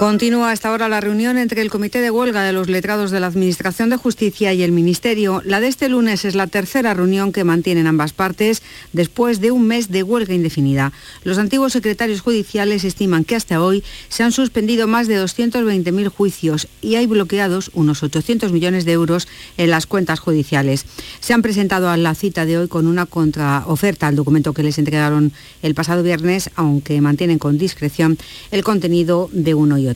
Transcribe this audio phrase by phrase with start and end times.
[0.00, 3.26] Continúa hasta ahora la reunión entre el Comité de Huelga de los Letrados de la
[3.26, 5.42] Administración de Justicia y el Ministerio.
[5.44, 8.62] La de este lunes es la tercera reunión que mantienen ambas partes
[8.94, 10.94] después de un mes de huelga indefinida.
[11.22, 16.66] Los antiguos secretarios judiciales estiman que hasta hoy se han suspendido más de 220.000 juicios
[16.80, 19.28] y hay bloqueados unos 800 millones de euros
[19.58, 20.86] en las cuentas judiciales.
[21.20, 24.78] Se han presentado a la cita de hoy con una contraoferta al documento que les
[24.78, 28.16] entregaron el pasado viernes, aunque mantienen con discreción
[28.50, 29.89] el contenido de uno y otro.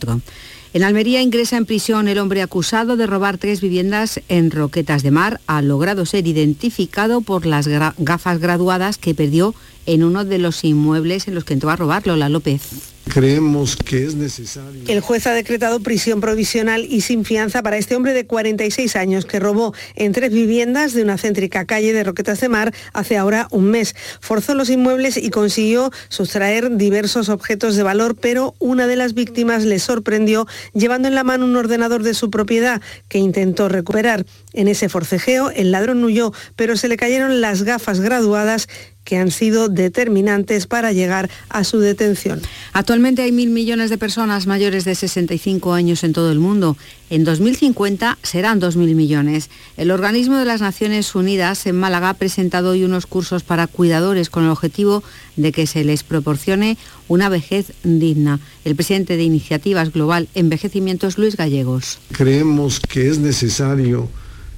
[0.73, 5.13] En Almería ingresa en prisión el hombre acusado de robar tres viviendas en Roquetas de
[5.13, 5.41] Mar.
[5.47, 9.55] Ha logrado ser identificado por las gafas graduadas que perdió
[9.87, 12.93] en uno de los inmuebles en los que entró a robar Lola López.
[13.13, 14.83] Creemos que es necesario.
[14.89, 19.27] El juez ha decretado prisión provisional y sin fianza para este hombre de 46 años
[19.27, 23.47] que robó en tres viviendas de una céntrica calle de Roquetas de Mar hace ahora
[23.51, 23.95] un mes.
[24.21, 29.65] Forzó los inmuebles y consiguió sustraer diversos objetos de valor, pero una de las víctimas
[29.65, 34.25] le sorprendió llevando en la mano un ordenador de su propiedad que intentó recuperar.
[34.55, 38.67] En ese forcejeo el ladrón huyó, pero se le cayeron las gafas graduadas
[39.05, 42.41] que han sido determinantes para llegar a su detención.
[42.73, 46.77] Actualmente hay mil millones de personas mayores de 65 años en todo el mundo.
[47.11, 49.51] En 2050 serán dos mil millones.
[49.77, 54.31] El organismo de las Naciones Unidas en Málaga ha presentado hoy unos cursos para cuidadores
[54.31, 55.05] con el objetivo
[55.37, 58.41] de que se les proporcione una vejez digna.
[58.65, 61.99] El presidente de Iniciativas Global Envejecimiento es Luis Gallegos.
[62.13, 64.09] Creemos que es necesario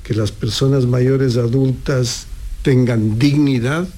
[0.05, 2.27] que las personas mayores adultas
[2.63, 3.89] tengan dignidad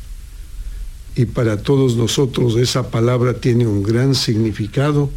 [1.18, 5.10] y para todos nosotros esa palabra tiene un gran significado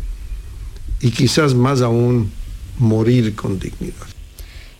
[0.99, 2.31] y quizás más aún
[2.79, 4.07] morir con dignidad.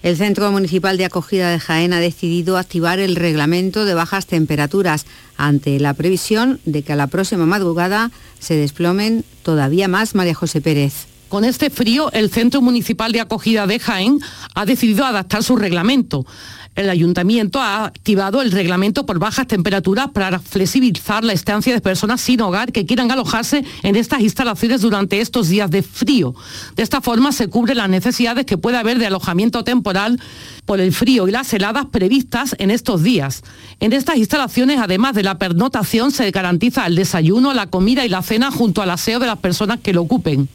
[0.02, 5.06] El Centro Municipal de Acogida de Jaén ha decidido activar el reglamento de bajas temperaturas
[5.38, 10.60] ante la previsión de que a la próxima madrugada se desplomen todavía más María José
[10.60, 11.11] Pérez.
[11.32, 14.20] Con este frío, el Centro Municipal de Acogida de Jaén
[14.54, 16.26] ha decidido adaptar su reglamento
[16.76, 22.22] el ayuntamiento ha activado el reglamento por bajas temperaturas para flexibilizar la estancia de personas
[22.22, 26.34] sin hogar que quieran alojarse en estas instalaciones durante estos días de frío.
[26.76, 30.20] De esta forma se cubren las necesidades que puede haber de alojamiento temporal
[30.66, 33.44] por el frío y las heladas previstas en estos días.
[33.82, 38.22] En estas instalaciones, además de la pernotación, se garantiza el desayuno, la comida y la
[38.22, 40.48] cena junto al aseo de las personas que lo ocupen.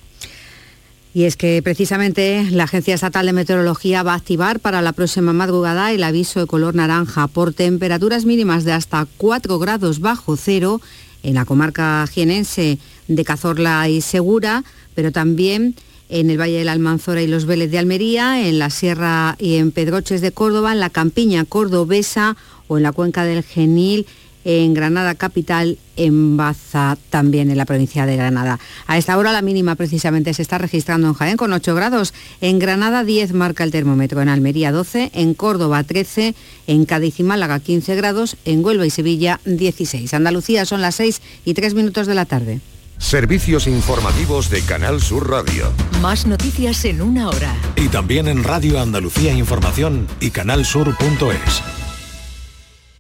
[1.17, 5.33] Y es que precisamente la Agencia Estatal de Meteorología va a activar para la próxima
[5.33, 10.83] madrugada el aviso de color naranja por temperaturas mínimas de hasta 4 grados bajo cero
[11.23, 12.79] en la comarca jienense
[13.09, 14.63] de Cazorla y Segura,
[14.95, 15.75] pero también
[16.11, 19.55] en el Valle de la Almanzora y los Vélez de Almería, en la Sierra y
[19.55, 22.37] en Pedroches de Córdoba, en la Campiña cordobesa
[22.69, 24.05] o en la cuenca del Genil
[24.47, 28.61] en Granada Capital, en Baza también en la provincia de Granada.
[28.87, 32.61] A esta hora la mínima precisamente se está registrando en Jaén con 8 grados, en
[32.61, 36.37] Granada 10 marca el termómetro, en Almería 12, en Córdoba 13,
[36.69, 40.15] en Cádiz y Málaga 15 grados, en Huelva y Sevilla 16.
[40.15, 42.61] Andalucía son las 6 y 3 minutos de la tarde.
[42.99, 45.73] Servicios informativos de Canal Sur Radio.
[46.01, 47.53] Más noticias en una hora.
[47.75, 51.76] Y también en Radio Andalucía Información y canalsur.es.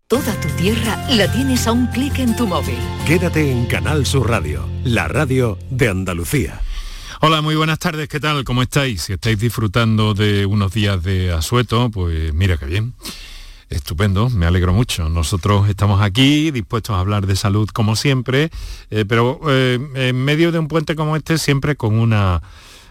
[0.09, 2.79] Toda tu tierra la tienes a un clic en tu móvil.
[3.09, 6.61] Quédate en Canal Sur Radio, la radio de Andalucía.
[7.21, 8.45] Hola, muy buenas tardes, ¿qué tal?
[8.45, 9.03] ¿Cómo estáis?
[9.03, 12.95] Si estáis disfrutando de unos días de asueto, pues mira qué bien.
[13.69, 15.09] Estupendo, me alegro mucho.
[15.09, 18.51] Nosotros estamos aquí dispuestos a hablar de salud como siempre,
[18.91, 22.43] eh, pero eh, en medio de un puente como este siempre con una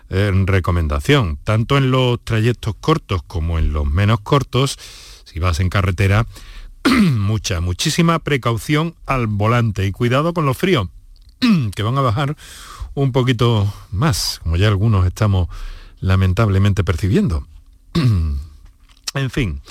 [0.09, 4.77] eh, recomendación, tanto en los trayectos cortos como en los menos cortos,
[5.23, 6.27] si vas en carretera,
[6.91, 10.87] mucha, muchísima precaución al volante y cuidado con los fríos,
[11.75, 12.35] que van a bajar
[12.93, 15.49] un poquito más, como ya algunos estamos
[15.99, 17.47] lamentablemente percibiendo.
[17.93, 19.61] en fin,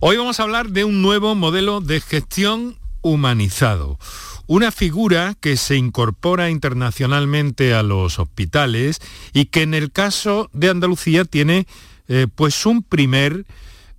[0.00, 3.98] hoy vamos a hablar de un nuevo modelo de gestión humanizado.
[4.46, 9.00] Una figura que se incorpora internacionalmente a los hospitales
[9.32, 11.66] y que en el caso de Andalucía tiene
[12.08, 13.46] eh, pues un primer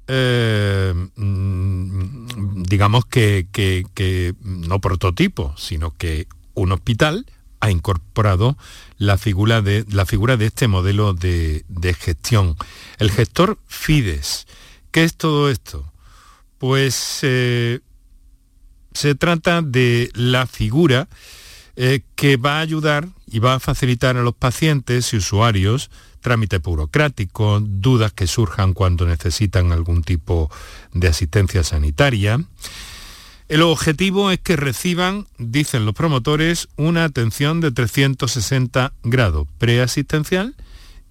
[0.08, 7.26] eh, mm, digamos que, no prototipo, sino que un hospital
[7.60, 8.58] ha incorporado
[8.98, 11.64] la figura de, la figura de este modelo de,
[12.00, 12.56] gestión.
[13.00, 14.48] El gestor Fides.
[14.92, 15.92] ¿Qué es todo esto?
[16.58, 17.80] Pues eh,
[18.94, 21.08] se trata de la figura
[21.76, 25.90] eh, que va a ayudar y va a facilitar a los pacientes y usuarios
[26.24, 30.50] trámite burocrático, dudas que surjan cuando necesitan algún tipo
[30.94, 32.44] de asistencia sanitaria.
[33.50, 40.56] El objetivo es que reciban, dicen los promotores, una atención de 360 grados preasistencial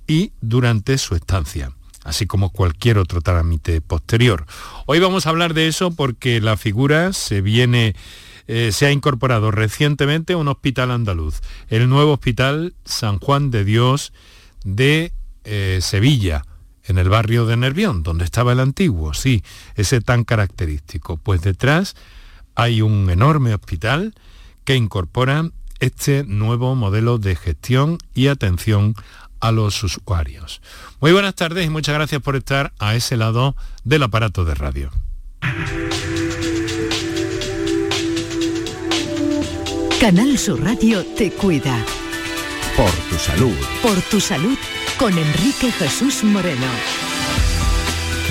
[0.08, 1.70] y durante su estancia,
[2.02, 4.46] así como cualquier otro trámite posterior.
[4.86, 7.94] Hoy vamos a hablar de eso porque la figura se viene
[8.48, 13.64] eh, se ha incorporado recientemente a un hospital andaluz, el nuevo hospital San Juan de
[13.64, 14.12] Dios
[14.64, 15.12] de
[15.44, 16.44] eh, Sevilla,
[16.84, 19.42] en el barrio de Nervión, donde estaba el antiguo, sí,
[19.76, 21.16] ese tan característico.
[21.16, 21.94] Pues detrás
[22.54, 24.14] hay un enorme hospital
[24.64, 25.50] que incorpora
[25.80, 28.94] este nuevo modelo de gestión y atención
[29.40, 30.62] a los usuarios.
[31.00, 34.90] Muy buenas tardes y muchas gracias por estar a ese lado del aparato de radio.
[40.00, 41.84] Canal Sur Radio te cuida.
[42.76, 43.56] Por tu salud.
[43.82, 44.56] Por tu salud
[44.98, 46.66] con Enrique Jesús Moreno.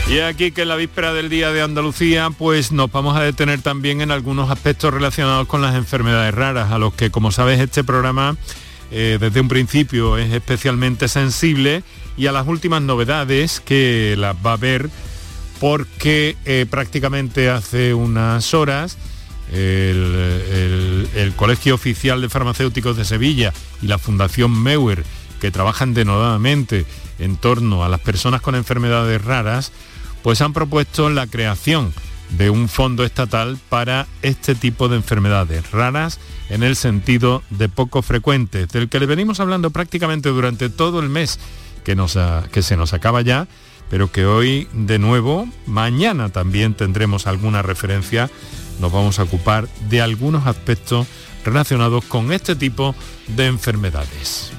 [0.10, 3.62] Y aquí que en la víspera del Día de Andalucía, pues nos vamos a detener
[3.62, 7.84] también en algunos aspectos relacionados con las enfermedades raras, a los que, como sabes, este
[7.84, 8.36] programa
[8.92, 11.84] eh, desde un principio es especialmente sensible
[12.18, 14.90] y a las últimas novedades que las va a ver
[15.62, 18.98] porque eh, prácticamente hace unas horas
[19.52, 25.04] el, Colegio Oficial de Farmacéuticos de Sevilla y la Fundación Meuer,
[25.40, 26.86] que trabajan denodadamente
[27.20, 29.72] en torno a las personas con enfermedades raras,
[30.22, 31.94] pues han propuesto la creación
[32.38, 36.20] de un fondo estatal para este tipo de enfermedades raras
[36.50, 41.10] en el sentido de poco frecuentes, del que le venimos hablando prácticamente durante todo el
[41.10, 41.40] mes
[41.84, 42.18] que, nos
[42.52, 43.48] que se nos acaba ya,
[43.90, 48.30] pero que hoy de nuevo, mañana también tendremos alguna referencia
[48.82, 51.08] nos vamos a ocupar de algunos aspectos
[51.46, 52.96] relacionados con este tipo
[53.28, 54.52] de enfermedades.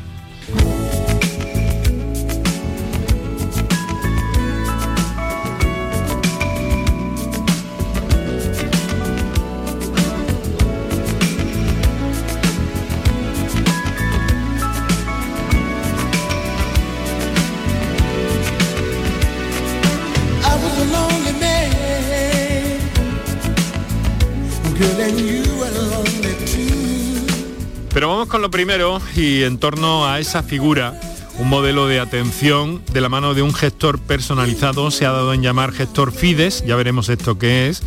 [27.92, 30.98] Pero vamos con lo primero y en torno a esa figura,
[31.38, 35.42] un modelo de atención de la mano de un gestor personalizado, se ha dado en
[35.42, 37.82] llamar gestor Fides, ya veremos esto qué es,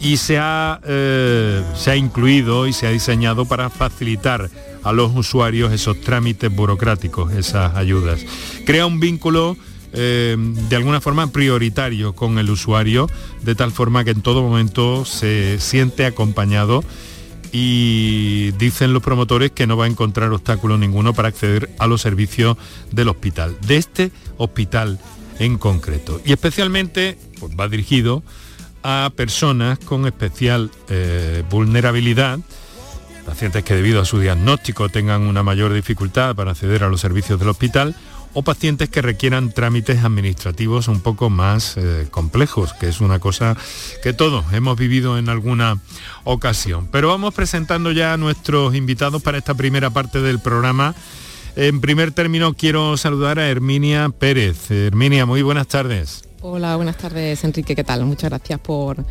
[0.00, 4.50] y se ha, eh, se ha incluido y se ha diseñado para facilitar
[4.82, 8.20] a los usuarios esos trámites burocráticos, esas ayudas.
[8.64, 9.56] Crea un vínculo
[9.92, 13.08] eh, de alguna forma prioritario con el usuario,
[13.42, 16.82] de tal forma que en todo momento se siente acompañado
[17.52, 22.00] y dicen los promotores que no va a encontrar obstáculo ninguno para acceder a los
[22.00, 22.56] servicios
[22.90, 24.98] del hospital, de este hospital
[25.38, 26.20] en concreto.
[26.24, 28.22] Y especialmente pues, va dirigido
[28.82, 32.38] a personas con especial eh, vulnerabilidad,
[33.26, 37.38] pacientes que debido a su diagnóstico tengan una mayor dificultad para acceder a los servicios
[37.38, 37.94] del hospital
[38.34, 43.56] o pacientes que requieran trámites administrativos un poco más eh, complejos, que es una cosa
[44.02, 45.78] que todos hemos vivido en alguna
[46.24, 46.88] ocasión.
[46.90, 50.94] Pero vamos presentando ya a nuestros invitados para esta primera parte del programa.
[51.56, 54.70] En primer término quiero saludar a Herminia Pérez.
[54.70, 56.24] Herminia, muy buenas tardes.
[56.40, 58.04] Hola, buenas tardes Enrique, ¿qué tal?
[58.04, 59.04] Muchas gracias por,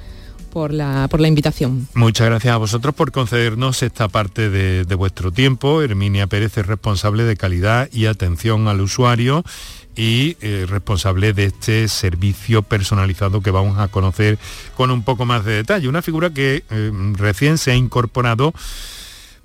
[0.52, 1.88] por la, por la invitación.
[1.96, 5.82] Muchas gracias a vosotros por concedernos esta parte de, vuestro tiempo.
[5.82, 9.44] Herminia Pérez es responsable de calidad y atención al usuario
[9.96, 14.38] y eh, responsable de este servicio personalizado que vamos a conocer
[14.76, 15.88] con un poco más de detalle.
[15.88, 18.54] Una figura que eh, recién se ha incorporado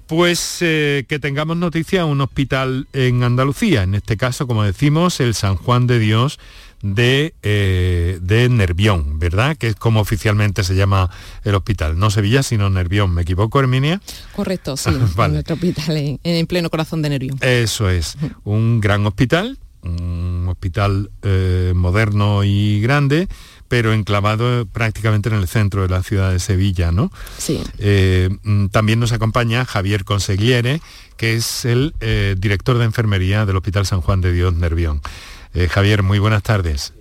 [0.07, 5.19] pues eh, que tengamos noticia a un hospital en Andalucía, en este caso, como decimos,
[5.19, 6.39] el San Juan de Dios
[6.83, 9.57] de, eh, de Nervión, ¿verdad?
[9.57, 11.11] Que es como oficialmente se llama
[11.45, 11.99] el hospital.
[11.99, 13.13] No Sevilla, sino Nervión.
[13.13, 14.01] ¿Me equivoco, Herminia?
[14.35, 14.91] Correcto, sí.
[15.17, 17.39] Nuestro hospital en, pleno corazón de Nervión.
[17.41, 18.17] Eso es.
[18.45, 23.29] Un gran hospital, un hospital eh, moderno y grande,
[23.69, 27.11] pero enclavado prácticamente en el centro de la ciudad de Sevilla, ¿no?
[27.39, 27.63] Sí.
[27.79, 30.81] Eh, mm, también nos acompaña Javier Conseguiere,
[31.17, 31.95] que es el
[32.39, 35.01] director de enfermería del Hospital San Juan de Dios Nervión.
[35.55, 36.93] Eh, Javier, muy buenas tardes.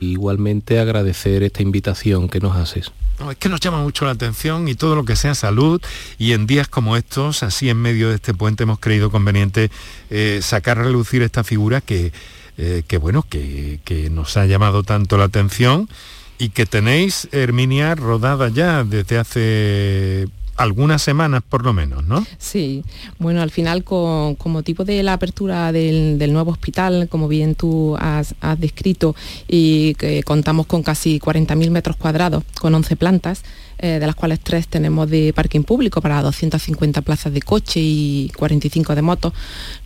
[0.00, 2.90] Igualmente agradecer esta invitación que nos haces.
[3.30, 5.80] es que nos llama mucho la atención y todo lo que sea salud
[6.18, 9.70] y en días como estos, así en medio de este puente hemos creído conveniente
[10.10, 12.12] eh, sacar a relucir esta figura que,
[12.58, 15.88] eh, bueno, que, que, nos ha llamado tanto la atención
[16.38, 22.24] y que tenéis, Herminia, rodada ya desde hace algunas semanas por lo menos, ¿no?
[22.38, 22.84] Sí,
[23.18, 28.34] bueno, al final con, motivo de la apertura del, nuevo hospital, como bien tú has,
[28.58, 29.14] descrito,
[29.48, 33.42] y que contamos con casi 40.000 metros cuadrados, con 11 plantas,
[33.82, 38.30] eh, de las cuales tres tenemos de parking público para 250 plazas de coche y
[38.36, 39.32] 45 de motos,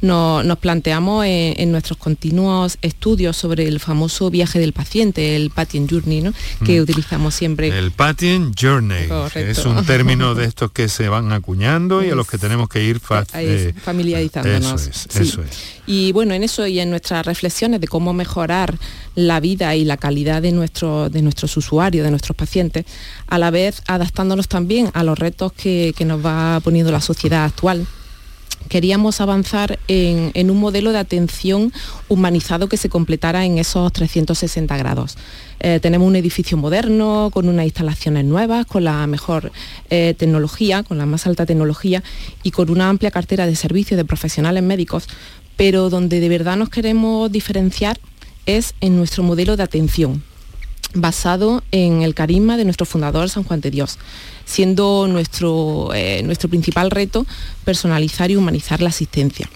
[0.03, 6.21] nos planteamos en, nuestros continuos estudios sobre el famoso viaje del paciente, el Patient Journey,
[6.21, 6.35] ¿no?
[6.65, 6.83] que mm.
[6.83, 7.69] utilizamos siempre.
[7.69, 12.29] El Patient Journey es un término de estos que se van acuñando y a los
[12.29, 13.01] que tenemos que ir
[13.33, 14.83] eh, familiarizándonos.
[14.83, 15.76] Eso es, eso es.
[15.87, 18.77] Y bueno, en eso y en nuestras reflexiones de cómo mejorar
[19.15, 22.85] la vida y la calidad de, nuestro, de nuestros usuarios, de nuestros pacientes,
[23.29, 27.87] a la vez adaptándonos también a los retos que, nos va poniendo la sociedad actual
[28.69, 31.73] queríamos avanzar en, un modelo de atención
[32.09, 35.17] humanizado que se completara en esos 360 grados.
[35.61, 39.53] Eh, tenemos un edificio moderno, con unas instalaciones nuevas, con la mejor
[39.91, 42.03] eh, tecnología, con la más alta tecnología
[42.43, 45.09] y con una amplia cartera de servicios de profesionales médicos,
[45.57, 47.99] pero donde de verdad nos queremos diferenciar
[48.47, 50.23] es en nuestro modelo de atención,
[50.95, 53.99] basado en el carisma de nuestro fundador San Juan de Dios,
[54.45, 57.27] siendo nuestro, eh, nuestro principal reto
[57.65, 59.49] personalizar y humanizar la asistencia.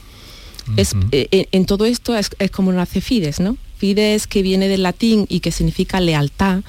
[0.76, 3.57] Eh, en todo esto es, como nace Fides, ¿no?
[3.76, 6.61] Fides que viene del latín y que significa lealtad,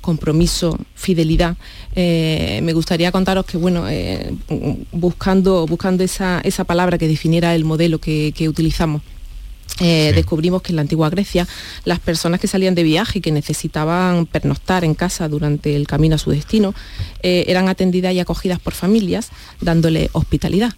[0.00, 1.56] compromiso, fidelidad.
[1.94, 3.84] Eh, me gustaría contaros que, bueno,
[4.92, 9.02] buscando, buscando esa, palabra que definiera el modelo que utilizamos,
[9.80, 11.48] eh, descubrimos que en la antigua Grecia
[11.84, 16.16] las personas que salían de viaje y que necesitaban pernoctar en casa durante el camino
[16.16, 16.74] a su destino
[17.22, 19.30] eh, eran atendidas y acogidas por familias
[19.60, 20.74] dándole hospitalidad.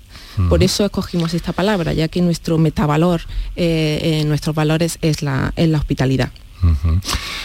[0.49, 3.21] Por eso escogimos esta palabra, ya que nuestro metavalor,
[3.55, 6.31] eh, nuestros valores es la, la hospitalidad.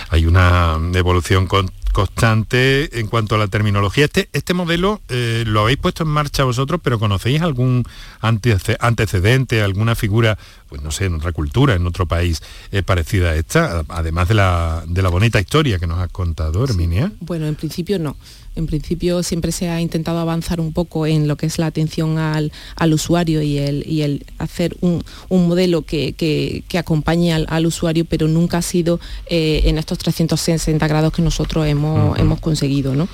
[0.09, 4.06] Hay una evolución con constante en cuanto a la terminología.
[4.06, 7.86] Este, este modelo eh, lo habéis puesto en marcha vosotros, pero ¿conocéis algún
[8.22, 10.38] antecedente, alguna figura,
[10.70, 14.36] pues no sé, en otra cultura, en otro país eh, parecida a esta, además de
[14.36, 17.12] la, de la bonita historia que nos has contado, Herminia?
[17.20, 18.16] Bueno, en principio no.
[18.58, 22.18] En principio siempre se ha intentado avanzar un poco en lo que es la atención
[22.18, 22.51] al,
[22.92, 28.62] usuario y el, y el hacer un, modelo que, acompañe al, usuario, pero nunca ha
[28.63, 29.00] sido
[29.30, 31.87] eh, en estos 360 grados que nosotros hemos,
[32.17, 32.96] hemos conseguido.
[32.96, 33.08] ¿no?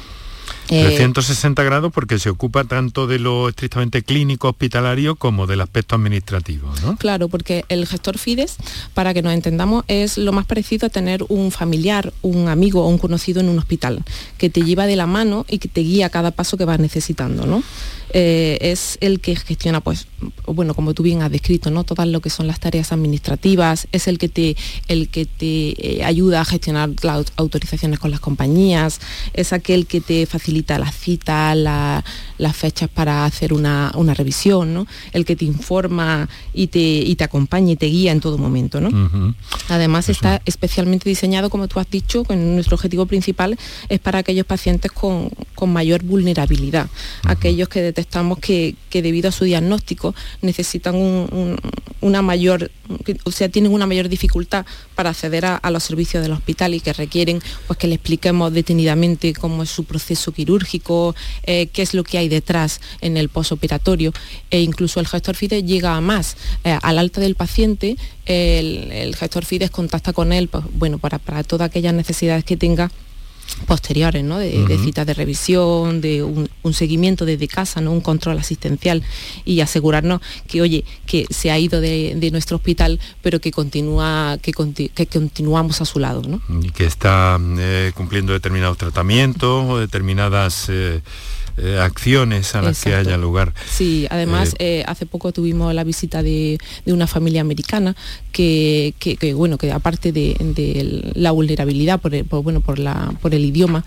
[0.68, 5.96] 360 eh, grados porque se ocupa tanto de lo estrictamente clínico hospitalario como del aspecto
[5.96, 6.96] administrativo, ¿no?
[6.98, 8.58] Claro, porque el gestor FIDES,
[8.94, 12.88] para que nos entendamos, es lo más parecido a tener un familiar, un amigo o
[12.88, 14.04] un conocido en un hospital,
[14.38, 17.46] que te lleva de la mano y que te guía cada paso que vas necesitando,
[17.46, 17.64] ¿no?
[18.16, 20.08] Eh, es el que gestiona, pues,
[20.46, 21.84] bueno, como tú bien has descrito, ¿no?
[21.84, 24.56] Todas lo que son las tareas administrativas, es el que te,
[24.88, 29.00] el que te eh, ayuda a gestionar las autorizaciones con las compañías,
[29.34, 32.04] es aquel que te facilita la cita,
[32.38, 34.88] las fechas para hacer una, revisión, ¿no?
[35.12, 38.80] El que te informa y te, y te acompaña y te guía en todo momento,
[38.80, 39.36] ¿no?
[39.70, 43.58] Además está especialmente diseñado, como tú has dicho, con nuestro objetivo principal
[43.90, 45.30] es para aquellos pacientes con,
[45.66, 46.90] mayor vulnerabilidad,
[47.24, 50.96] aquellos que detectan estamos que, debido a su diagnóstico necesitan
[52.04, 52.70] una mayor,
[53.24, 56.94] o sea, tienen una mayor dificultad para acceder a, los servicios del hospital y que
[56.94, 62.04] requieren pues, que le expliquemos detenidamente cómo es su proceso quirúrgico, eh, qué es lo
[62.04, 64.14] que hay detrás en el posoperatorio
[64.52, 66.38] e incluso el gestor FIDES llega a más.
[66.64, 71.44] Eh, al alta del paciente, el, gestor FIDES contacta con él pues, bueno, para, para
[71.44, 72.92] todas aquellas necesidades que tenga
[73.66, 74.38] posteriores, ¿no?
[74.38, 77.92] de, citas de revisión, de un, seguimiento desde casa, ¿no?
[77.92, 79.04] un control asistencial
[79.46, 84.54] y asegurarnos que, oye, que se ha ido de, nuestro hospital, pero que continúa, que,
[84.54, 86.22] continuamos a su lado.
[86.24, 86.42] ¿no?
[86.62, 90.68] Y que está eh, cumpliendo determinados tratamientos o determinadas...
[90.70, 91.02] Eh,
[91.56, 93.54] eh, acciones a las que haya lugar.
[93.70, 96.58] Sí, además eh, eh, hace poco tuvimos la visita de,
[96.88, 97.96] una familia americana
[98.32, 98.96] que,
[99.36, 103.86] bueno, que aparte de, la vulnerabilidad por el, bueno, por, la, por el idioma,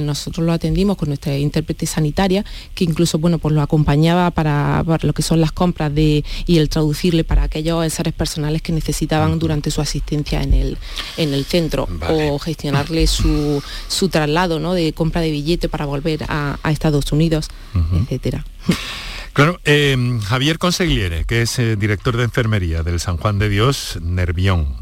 [0.00, 5.12] nosotros lo atendimos con nuestra intérprete sanitaria, que incluso bueno, pues lo acompañaba para, lo
[5.14, 9.70] que son las compras de, y el traducirle para aquellos seres personales que necesitaban durante
[9.70, 10.78] su asistencia en el,
[11.16, 13.62] en el centro o gestionarle su,
[14.10, 14.74] traslado ¿no?
[14.74, 17.48] de compra de billete para volver a, a esta Estados Unidos,
[18.02, 18.44] etcétera.
[19.32, 23.98] Claro, eh, Javier Consegliere, que es eh, director de enfermería del San Juan de Dios
[24.02, 24.76] Nervión.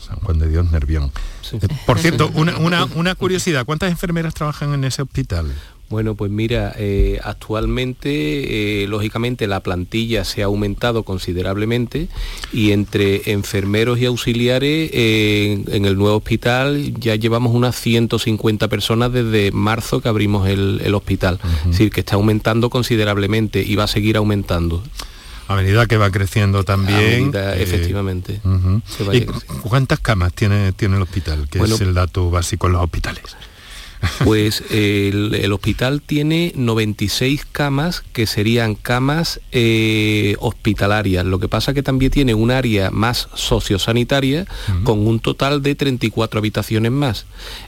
[0.00, 1.12] San Juan de Dios Nervión.
[1.52, 5.54] Eh, por cierto, una, curiosidad, ¿cuántas enfermeras trabajan en ese hospital?
[5.94, 12.08] Bueno, pues mira, eh, actualmente, eh, lógicamente, la plantilla se ha aumentado considerablemente
[12.52, 19.12] y entre enfermeros y auxiliares eh, en el nuevo hospital ya llevamos unas 150 personas
[19.12, 21.38] desde marzo que abrimos el, hospital.
[21.66, 24.82] Es decir, que está aumentando considerablemente y va a seguir aumentando.
[25.46, 27.30] A medida que va creciendo también.
[27.56, 28.40] efectivamente.
[29.62, 31.48] ¿Cuántas camas tiene, tiene el hospital?
[31.48, 33.36] Que es el dato básico en los hospitales.
[34.22, 41.24] Pues el, hospital tiene 96 camas que serían camas eh, hospitalarias.
[41.24, 44.46] Lo que pasa que también tiene un área más sociosanitaria
[44.84, 47.26] con un total de 34 habitaciones más.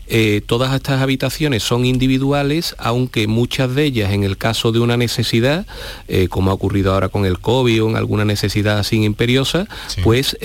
[0.09, 4.97] Eh, todas estas habitaciones son individuales, aunque muchas de ellas, en el caso de una
[4.97, 5.67] necesidad,
[6.09, 9.67] eh, como ha ocurrido ahora con el COVID o en alguna necesidad así imperiosa,
[10.03, 10.37] pues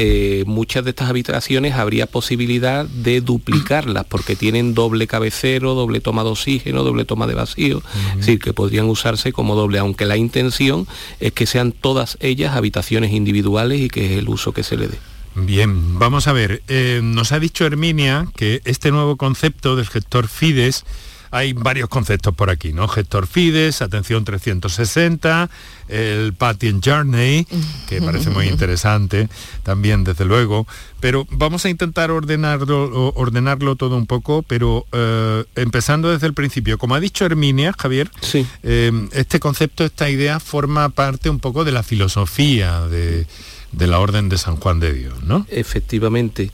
[0.45, 6.29] muchas de estas habitaciones habría posibilidad de duplicarlas porque tienen doble cabecero, doble toma de
[6.29, 7.81] oxígeno, doble toma de vacío,
[8.11, 10.87] es decir, que podrían usarse como doble, aunque la intención
[11.19, 14.87] es que sean todas ellas habitaciones individuales y que es el uso que se le
[14.87, 14.97] dé.
[15.35, 20.27] Bien, vamos a ver, eh, nos ha dicho Herminia que este nuevo concepto del gestor
[20.27, 20.83] Fides
[21.31, 22.87] hay varios conceptos por aquí, ¿no?
[22.87, 25.49] Gestor Fides, atención 360,
[25.87, 27.47] el Patient Journey,
[27.87, 29.29] que parece muy interesante
[29.63, 30.67] también, desde luego,
[30.99, 36.77] pero vamos a intentar ordenarlo, ordenarlo todo un poco, pero eh, empezando desde el principio.
[36.77, 38.45] Como ha dicho Herminia, Javier, sí.
[38.63, 43.25] Eh, este concepto, esta idea forma parte un poco de la filosofía de
[43.71, 45.45] de la Orden de San Juan de Dios, ¿no?
[45.49, 46.51] Efectivamente.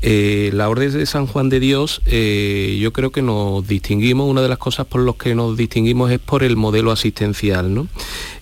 [0.00, 4.42] Eh, la Orden de San Juan de Dios, eh, yo creo que nos distinguimos, una
[4.42, 7.74] de las cosas por las que nos distinguimos es por el modelo asistencial.
[7.74, 7.88] ¿no?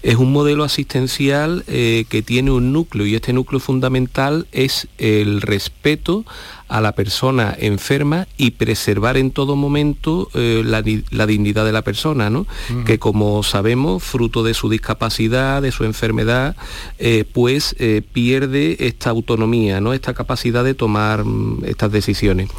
[0.03, 5.41] Es un modelo asistencial eh, que tiene un núcleo y este núcleo fundamental es el
[5.41, 6.25] respeto
[6.69, 12.29] a la persona enferma y preservar en todo momento eh, la, dignidad de la persona,
[12.29, 12.47] ¿no?
[12.85, 16.57] Que como sabemos, fruto de su discapacidad, de su enfermedad,
[16.99, 19.93] eh, pues eh, pierde esta autonomía, ¿no?
[19.93, 22.51] Esta capacidad de tomar mm, estas decisiones.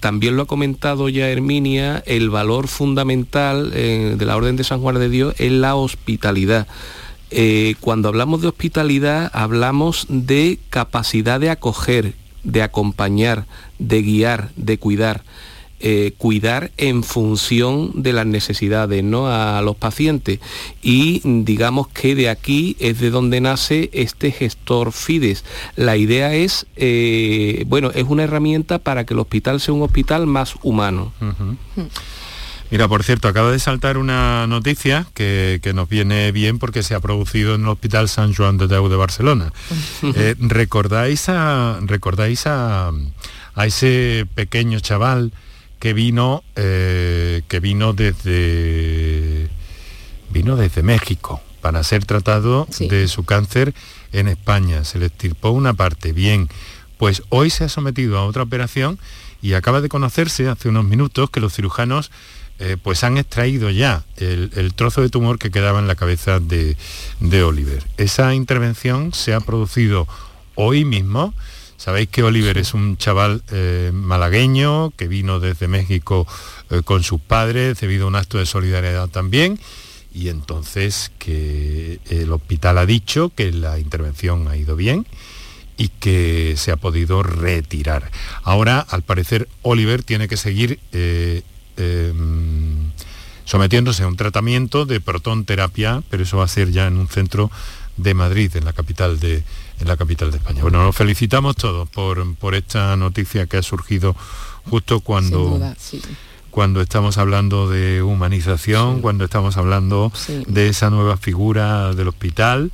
[0.00, 4.98] también lo ha comentado ya Herminia, el valor fundamental de la Orden de San Juan
[4.98, 6.66] de Dios es la hospitalidad.
[7.80, 12.14] cuando hablamos de hospitalidad hablamos de capacidad de acoger,
[12.44, 13.46] de acompañar,
[13.78, 15.22] de guiar, de cuidar.
[15.84, 19.26] Eh, cuidar en función de las necesidades ¿no?
[19.26, 20.38] a los pacientes
[20.80, 25.44] y digamos que de aquí es de donde nace este gestor Fides.
[25.74, 30.28] La idea es, eh, bueno, es una herramienta para que el hospital sea un hospital
[30.28, 31.12] más humano.
[32.72, 37.00] Mira, por cierto, acaba de saltar una noticia que, nos viene bien porque se ha
[37.00, 39.52] producido en el Hospital San Juan de Deu de Barcelona.
[40.02, 42.90] Eh, ¿Recordáis, a, recordáis a,
[43.62, 45.34] ese pequeño chaval
[45.80, 49.50] que vino, eh, que vino desde,
[50.30, 53.74] vino desde México para ser tratado de su cáncer
[54.12, 54.84] en España?
[54.84, 56.48] Se le estirpó una parte, bien.
[56.96, 58.98] Pues hoy se ha sometido a otra operación
[59.42, 62.10] y acaba de conocerse hace unos minutos que los cirujanos
[62.64, 66.76] eh, pues han extraído ya el, trozo de tumor que quedaba en la cabeza de,
[67.42, 67.82] Oliver.
[67.96, 70.06] Esa intervención se ha producido
[70.54, 71.34] hoy mismo.
[71.76, 76.24] Sabéis que Oliver es un chaval eh, malagueño que vino desde México
[76.70, 79.58] eh, con sus padres debido a un acto de solidaridad también
[80.14, 85.04] y entonces que el hospital ha dicho que la intervención ha ido bien
[85.76, 88.12] y que se ha podido retirar.
[88.44, 90.78] Ahora, al parecer, Oliver tiene que seguir
[91.76, 92.90] Em,
[93.44, 97.50] sometiéndose a un tratamiento de protonterapia, pero eso va a ser ya en un centro
[97.96, 99.42] de Madrid, en la capital de,
[99.80, 100.62] en la capital de España.
[100.62, 104.16] Bueno, nos felicitamos todos por, por esta noticia que ha surgido
[104.70, 105.60] justo cuando,
[106.50, 110.12] cuando estamos hablando de humanización, cuando estamos hablando
[110.46, 112.70] de esa nueva figura del hospital.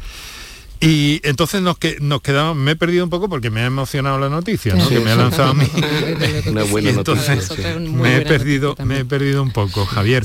[0.80, 4.18] Y entonces nos, que, nos quedamos, me he perdido un poco porque me ha emocionado
[4.18, 4.88] la noticia, ¿no?
[4.88, 5.66] que me ha lanzado a mí.
[6.46, 10.24] Una buena entonces, me he perdido, me he perdido un poco, Javier.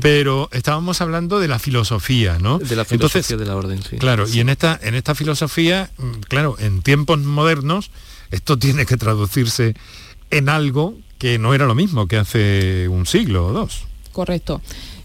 [0.00, 2.58] Pero estábamos hablando de la filosofía, ¿no?
[2.58, 3.96] De la filosofía de la orden, sí.
[3.98, 7.90] Claro, y en esta, en esta filosofía, mm, claro, en tiempos modernos,
[8.32, 9.74] esto tiene que traducirse
[10.30, 13.84] en algo que no era lo mismo que hace un siglo o dos.
[14.10, 14.60] Correcto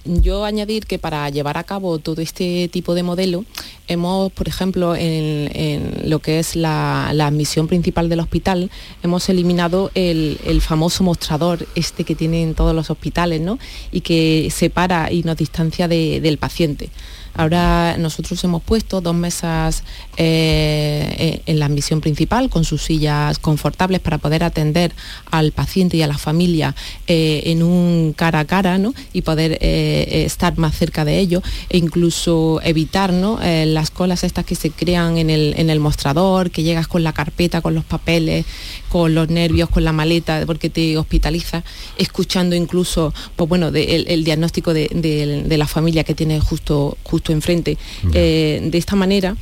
[0.08, 3.46] yo añadir que para llevar a cabo todo este tipo de modelo,
[3.88, 8.72] hemos, por ejemplo, en, lo que es la, admisión principal del hospital,
[9.04, 13.60] hemos eliminado el, famoso mostrador este que tienen todos los hospitales, ¿no?
[13.92, 16.90] Y que separa y nos distancia del paciente
[17.38, 19.84] Ahora nosotros hemos puesto dos mesas
[20.18, 24.94] eh, en la admisión principal con sus sillas confortables para poder atender
[25.32, 26.76] al paciente y a la familia
[27.08, 28.94] eh, en un cara a cara ¿no?
[29.14, 33.40] y poder estar más cerca de ello e incluso evitar ¿no?
[33.42, 37.76] las colas estas que se crean en el mostrador, que llegas con la carpeta, con
[37.76, 38.46] los papeles,
[38.90, 41.64] con los nervios, con la maleta, porque te hospitaliza,
[41.98, 47.78] escuchando incluso, pues bueno, el, diagnóstico de, la familia que tiene justo, justo enfrente.
[48.14, 49.36] Eh, de esta manera,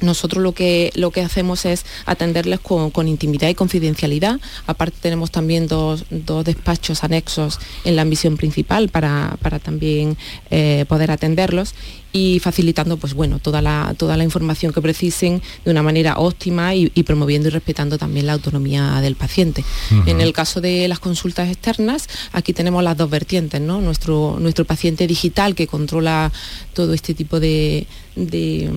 [0.00, 4.40] nosotros lo que, lo que hacemos es atenderles con, intimidad y confidencialidad.
[4.66, 6.04] Aparte tenemos también dos,
[6.44, 10.16] despachos anexos en la misión principal para, también
[10.50, 11.74] eh, poder atenderlos
[12.10, 16.74] y facilitando pues bueno toda la, toda la información que precisen de una manera óptima
[16.74, 19.64] y, promoviendo y respetando también la autonomía del paciente.
[20.06, 23.80] En el caso de las consultas externas, aquí tenemos las dos vertientes, ¿no?
[23.80, 26.32] Nuestro, nuestro paciente digital que controla
[26.74, 27.86] todo este tipo de
[28.18, 28.70] de,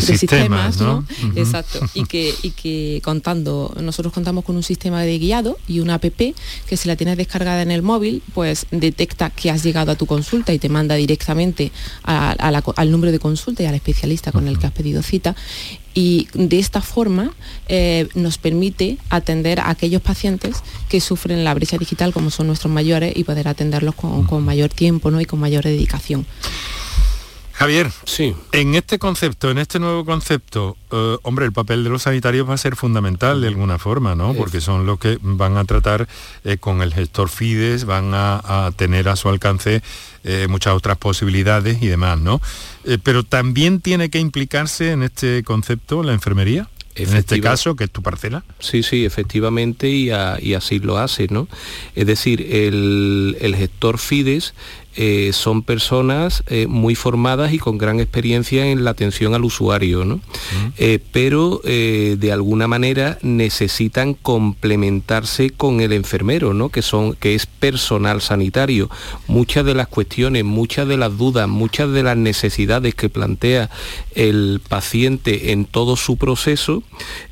[0.00, 1.04] sistemas, ¿no?
[1.36, 1.80] Exacto.
[1.94, 6.04] Y que, y que contando, nosotros contamos con un sistema de guiado y una app
[6.04, 10.06] que si la tienes descargada en el móvil, pues detecta que has llegado a tu
[10.06, 11.72] consulta y te manda directamente
[12.02, 15.34] al número de consulta y al especialista con el que has pedido cita.
[15.94, 17.32] Y de esta forma
[17.68, 22.72] eh, nos permite atender a aquellos pacientes que sufren la brecha digital, como son nuestros
[22.72, 25.20] mayores, y poder atenderlos con, con mayor tiempo ¿no?
[25.20, 26.26] y con mayor dedicación.
[27.62, 28.34] Javier, sí.
[28.50, 32.54] en este concepto, en este nuevo concepto, eh, hombre, el papel de los sanitarios va
[32.54, 34.34] a ser fundamental de alguna forma, ¿no?
[34.34, 36.08] Porque son los que van a tratar
[36.42, 39.80] eh, con el gestor FIDES, van a, tener a su alcance
[40.24, 42.40] eh, muchas otras posibilidades y demás, ¿no?
[43.04, 46.68] pero también tiene que implicarse en este concepto la enfermería.
[46.94, 48.44] En este caso, que es tu parcela.
[48.58, 51.48] Sí, sí, efectivamente, y, así lo hace, ¿no?
[51.94, 54.52] Es decir, el, el gestor FIDES
[54.94, 60.04] eh, son personas eh, muy formadas y con gran experiencia en la atención al usuario,
[60.04, 60.20] ¿no?
[60.76, 66.68] Eh, pero de alguna manera necesitan complementarse con el enfermero, ¿no?
[66.68, 68.90] que, son, que es personal sanitario.
[69.26, 73.70] Muchas de las cuestiones, muchas de las dudas, muchas de las necesidades que plantea
[74.14, 76.82] el paciente en todo su proceso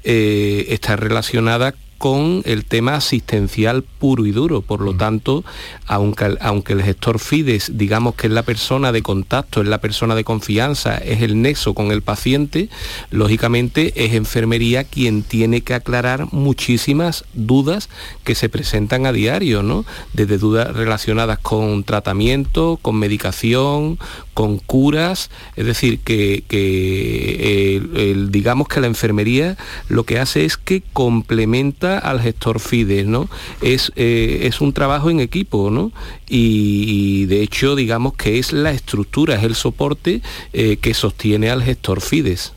[0.03, 4.63] está relacionada con el tema asistencial puro y duro.
[4.63, 4.97] Por lo mm.
[4.97, 5.45] tanto,
[5.87, 10.15] aunque, aunque el gestor FIDES, digamos que es la persona de contacto, es la persona
[10.15, 12.71] de confianza, es el nexo con el paciente,
[13.11, 17.91] lógicamente es enfermería quien tiene que aclarar muchísimas dudas
[18.25, 19.85] que se presentan a diario, ¿no?
[20.15, 23.99] Desde dudas relacionadas con tratamiento, con medicación,
[24.33, 29.59] con curas, es decir, que, eh, digamos que la enfermería
[29.89, 33.29] lo que hace es que complementa al gestor FIDES, ¿no?
[33.61, 35.93] Es, eh, es un trabajo en equipo, ¿no?
[36.29, 40.23] Y, de hecho, digamos que es la estructura, es el soporte
[40.53, 42.53] eh, que sostiene al gestor FIDES.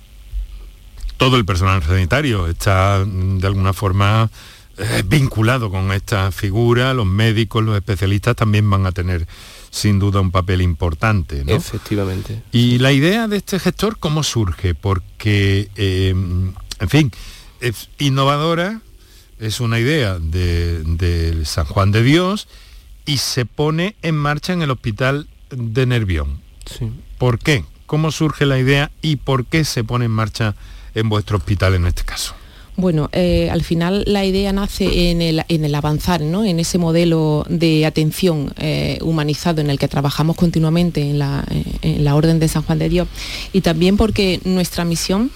[1.17, 4.29] Todo el personal sanitario está mm, de alguna forma
[5.05, 9.27] vinculado con esta figura, los médicos, los especialistas también van a tener
[9.69, 11.43] sin duda un papel importante.
[11.45, 11.53] ¿no?
[11.53, 12.41] Efectivamente.
[12.51, 14.73] Y la idea de este gestor, ¿cómo surge?
[14.73, 17.11] Porque, en fin,
[17.63, 18.81] es innovadora,
[19.39, 22.47] es una idea de, San Juan de Dios
[23.05, 26.39] y se pone en marcha en el hospital de Nervión.
[26.65, 26.91] Sí.
[27.17, 27.65] ¿Por qué?
[27.85, 30.55] ¿Cómo surge la idea y por qué se pone en marcha
[30.95, 32.35] en vuestro hospital en este caso?
[32.75, 36.43] Bueno, eh, al final la idea nace en el, avanzar, ¿no?
[36.43, 41.63] en ese modelo de atención eh, humanizado en el que trabajamos continuamente en la, eh,
[41.83, 43.07] en la Orden de San Juan de Dios
[43.51, 45.29] y también porque nuestra misión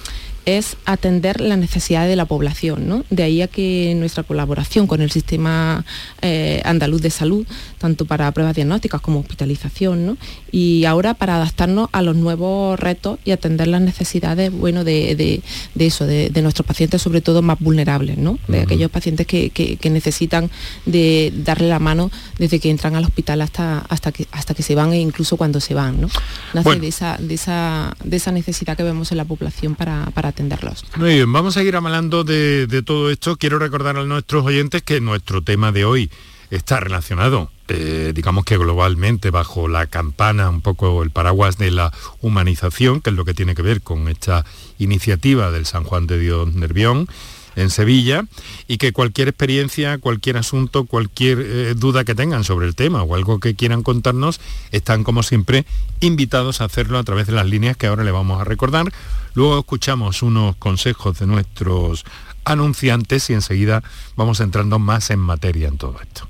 [0.47, 2.88] es atender las necesidades de la población.
[2.88, 3.03] ¿no?
[3.10, 5.86] De ahí a que nuestra colaboración con el sistema
[6.21, 7.45] eh, andaluz de salud,
[7.77, 10.17] tanto para pruebas diagnósticas como hospitalización, ¿no?
[10.49, 15.41] y ahora para adaptarnos a los nuevos retos y atender las necesidades bueno, de,
[15.77, 18.39] eso, de, nuestros pacientes, sobre todo más vulnerables, ¿no?
[18.47, 20.49] de aquellos pacientes que, necesitan
[20.86, 24.75] de darle la mano desde que entran al hospital hasta, hasta, que, hasta que se
[24.75, 25.99] van e incluso cuando se van.
[25.99, 26.10] ¿no?
[26.53, 30.37] Nace de, esa, de, esa, de esa necesidad que vemos en la población para, para
[30.97, 33.38] muy bien, vamos a seguir hablando de, todo esto.
[33.38, 36.12] Quiero recordar a nuestros oyentes que nuestro tema de hoy
[36.52, 41.91] está relacionado, eh, digamos que globalmente, bajo la campana, un poco el paraguas de la
[42.21, 44.45] humanización, que es lo que tiene que ver con esta
[44.78, 47.08] iniciativa del San Juan de Dios Nervión
[47.58, 48.24] en Sevilla
[48.67, 53.15] y que cualquier experiencia, cualquier asunto, cualquier eh, duda que tengan sobre el tema o
[53.15, 54.39] algo que quieran contarnos,
[54.72, 55.65] están como siempre
[56.00, 58.93] invitados a hacerlo a través de las líneas que ahora le vamos a recordar.
[59.34, 62.06] Luego escuchamos unos consejos de nuestros
[62.46, 63.84] anunciantes y enseguida
[64.15, 66.30] vamos entrando más en materia en todo esto.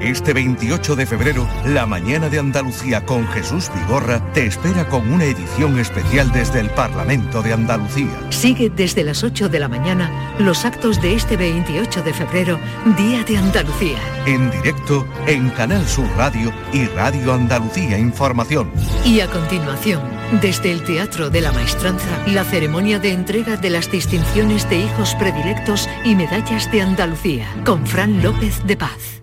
[0.00, 5.24] Este 28 de febrero, la mañana de Andalucía con Jesús Vigorra te espera con una
[5.24, 8.10] edición especial desde el Parlamento de Andalucía.
[8.28, 12.60] Sigue desde las 8 de la mañana los actos de este 28 de febrero,
[12.98, 13.96] Día de Andalucía.
[14.26, 18.70] En directo en Canal Sur Radio y Radio Andalucía Información.
[19.02, 20.02] Y a continuación,
[20.42, 25.14] desde el Teatro de la Maestranza, la ceremonia de entrega de las distinciones de hijos
[25.14, 29.22] predilectos y medallas de Andalucía, con Fran López de Paz.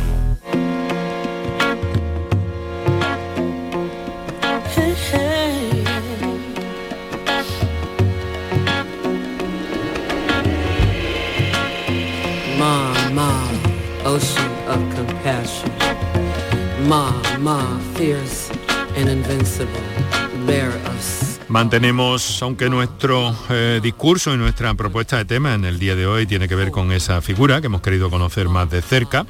[21.51, 26.25] Mantenemos, aunque nuestro eh, discurso y nuestra propuesta de tema en el día de hoy
[26.25, 29.25] tiene que ver con esa figura que hemos querido conocer más de cerca,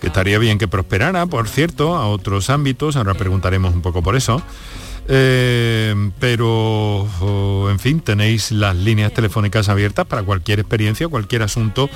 [0.00, 4.16] que estaría bien que prosperara, por cierto, a otros ámbitos, ahora preguntaremos un poco por
[4.16, 4.40] eso.
[5.06, 6.48] Eh, pero,
[7.20, 11.90] oh, en fin, tenéis las líneas telefónicas abiertas para cualquier experiencia, cualquier asunto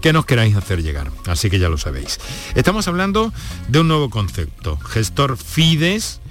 [0.00, 1.10] que nos queráis hacer llegar.
[1.26, 2.18] Así que ya lo sabéis.
[2.54, 3.34] Estamos hablando
[3.68, 6.22] de un nuevo concepto, gestor Fides,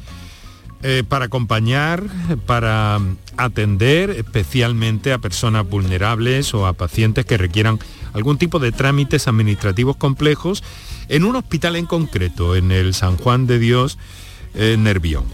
[0.84, 2.04] eh, para acompañar,
[2.46, 3.00] para
[3.36, 7.80] atender especialmente a personas vulnerables o a pacientes que requieran
[8.14, 10.64] algún tipo de trámites administrativos complejos
[11.10, 13.98] en un hospital en concreto, en el San Juan de Dios,
[14.54, 15.26] en Nervión.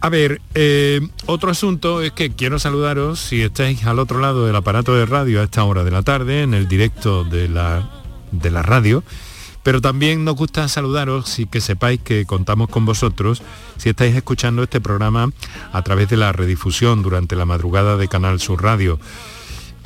[0.00, 4.54] A ver, eh, otro asunto es que quiero saludaros si estáis al otro lado del
[4.54, 7.90] aparato de radio a esta hora de la tarde, en el directo de la,
[8.30, 9.02] de la radio,
[9.66, 13.42] pero también nos gusta saludaros y que sepáis que contamos con vosotros
[13.78, 15.30] si estáis escuchando este programa
[15.72, 19.00] a través de la redifusión durante la madrugada de Canal Sur Radio.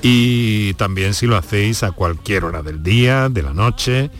[0.03, 4.11] Y también si lo hacéis a cualquier hora del día, de la noche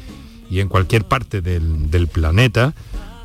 [0.49, 2.73] y en cualquier parte del, del planeta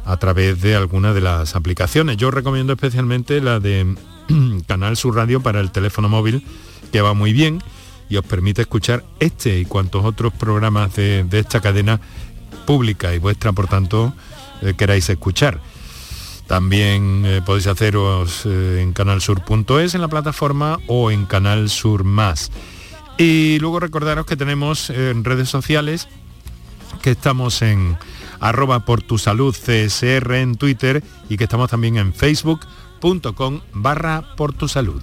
[0.04, 2.18] a través de alguna de las aplicaciones.
[2.18, 3.96] Yo recomiendo especialmente la de
[4.68, 6.44] Canal Sur Radio para el teléfono móvil,
[6.92, 7.64] que va muy bien
[8.10, 12.02] y os permite escuchar este y cuantos otros programas de, de esta cadena
[12.66, 14.14] pública y vuestra, por tanto,
[14.62, 15.60] eh, queráis escuchar.
[16.48, 22.52] También eh, podéis haceros eh, en canalsur.es en la plataforma o en Canal Sur Más.
[23.18, 26.08] Y luego recordaros que tenemos en redes sociales
[27.02, 27.98] que estamos en
[28.40, 34.54] arroba por tu salud CSR en Twitter y que estamos también en facebook.com barra por
[34.54, 35.02] tu salud.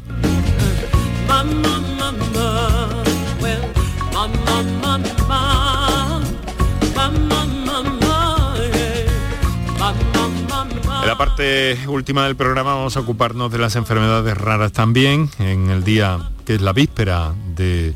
[11.27, 16.19] Parte última del programa vamos a ocuparnos de las enfermedades raras también, en el día
[16.45, 17.95] que es la víspera de,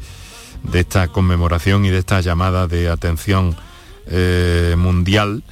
[0.72, 3.56] esta conmemoración y de esta llamada de atención
[4.06, 5.42] eh, mundial.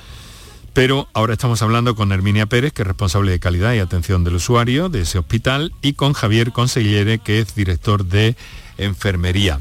[0.72, 4.36] Pero ahora estamos hablando con Herminia Pérez, que es responsable de calidad y atención del
[4.36, 8.36] usuario de ese hospital, y con Javier Consellere, que es director de
[8.78, 9.58] enfermería.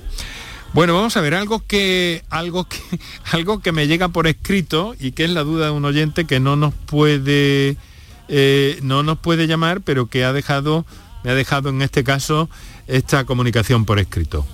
[0.73, 2.77] Bueno, vamos a ver algo que, algo que,
[3.31, 6.39] algo que me llega por escrito y que es la duda de un oyente que
[6.39, 7.75] no nos puede,
[8.27, 10.85] eh, no nos puede llamar, pero que ha dejado,
[11.23, 12.49] me ha dejado en este caso
[12.87, 14.45] esta comunicación por escrito.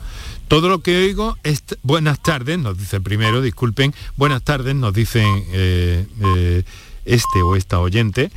[0.47, 5.27] Todo lo que oigo es buenas tardes, nos dice primero, disculpen, buenas tardes, nos dicen
[5.51, 6.05] eh,
[6.37, 6.63] eh,
[7.05, 8.31] este o esta oyente.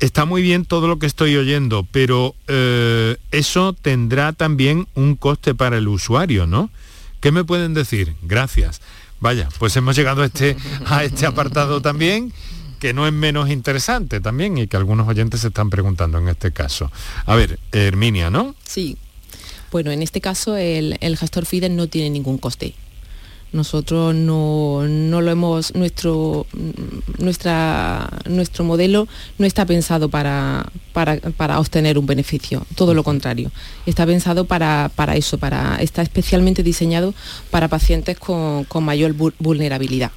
[0.00, 2.34] Está muy bien todo lo que estoy oyendo, pero
[3.30, 6.70] eso tendrá también un coste para el usuario, ¿no?
[7.20, 8.16] ¿Qué me pueden decir?
[8.22, 8.80] Gracias.
[9.20, 10.56] Vaya, pues hemos llegado a este,
[10.86, 12.32] a este apartado también
[12.82, 16.50] que no es menos interesante también y que algunos oyentes se están preguntando en este
[16.50, 16.90] caso.
[17.26, 18.56] A ver, Herminia, ¿no?
[18.64, 18.96] Sí.
[19.70, 22.74] Bueno, en este caso el, el gestor FIDES no tiene ningún coste.
[23.52, 26.44] Nosotros no, lo hemos, nuestro,
[27.18, 29.06] nuestra, nuestro modelo
[29.38, 33.52] no está pensado para, para, obtener un beneficio, todo lo contrario.
[33.86, 37.14] Está pensado para, eso, para, está especialmente diseñado
[37.52, 40.10] para pacientes con, mayor vulnerabilidad.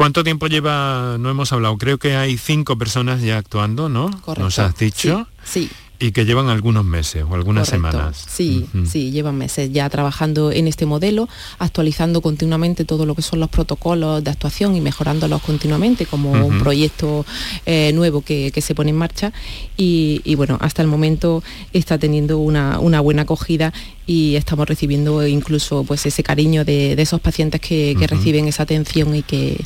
[0.00, 1.18] ¿Cuánto tiempo lleva?
[1.20, 4.10] No hemos hablado, creo que hay cinco personas ya actuando, ¿no?
[4.22, 4.44] Correcto.
[4.44, 5.28] Nos has dicho.
[5.44, 5.68] sí.
[6.02, 8.24] Y que llevan algunos meses o algunas semanas.
[8.26, 13.38] Sí, sí, llevan meses ya trabajando en este modelo, actualizando continuamente todo lo que son
[13.38, 17.26] los protocolos de actuación y mejorándolos continuamente como un proyecto
[17.66, 19.32] eh, nuevo que, se pone en marcha.
[19.76, 21.42] Y, bueno, hasta el momento
[21.74, 23.74] está teniendo una, buena acogida
[24.06, 29.22] y estamos recibiendo incluso pues ese cariño de, esos pacientes que, reciben esa atención y
[29.22, 29.60] que,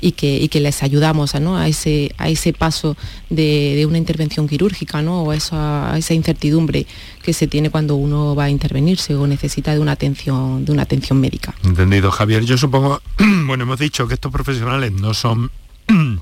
[0.00, 2.96] y que, que les ayudamos a, ese, a ese paso
[3.30, 5.22] de, una intervención quirúrgica ¿no?
[5.22, 6.86] o esa, esa incertidumbre
[7.22, 10.82] que se tiene cuando uno va a intervenirse o necesita de una atención, de una
[10.82, 11.54] atención médica.
[11.64, 12.44] Entendido, Javier.
[12.44, 13.00] Yo supongo,
[13.46, 15.50] bueno, hemos dicho que estos profesionales no son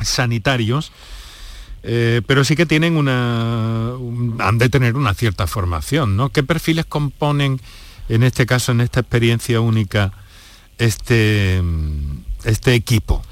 [0.00, 0.92] sanitarios,
[1.82, 3.94] eh, pero sí que tienen una,
[4.38, 6.30] han de tener una cierta formación, ¿no?
[6.30, 7.60] ¿Qué perfiles componen,
[8.08, 10.12] en este caso, en esta experiencia única,
[10.78, 11.62] este,
[12.46, 13.22] este equipo?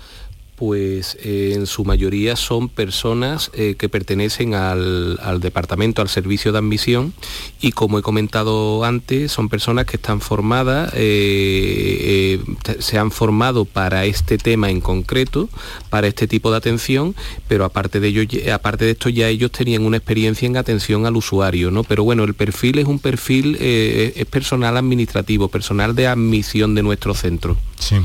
[0.57, 6.59] pues eh, en su mayoría son personas eh, que pertenecen al, departamento, al servicio de
[6.59, 7.13] admisión
[7.61, 12.41] y como he comentado antes, son personas que están formadas, eh,
[12.79, 15.49] se han formado para este tema en concreto,
[15.91, 17.17] para este tipo de atención,
[17.49, 18.23] pero aparte de, ello,
[18.53, 21.83] aparte de esto ya ellos tenían una experiencia en atención al usuario, ¿no?
[21.83, 27.15] Pero bueno, el perfil es un perfil, es personal administrativo, personal de admisión de nuestro
[27.15, 27.57] centro.
[27.79, 27.97] Sí.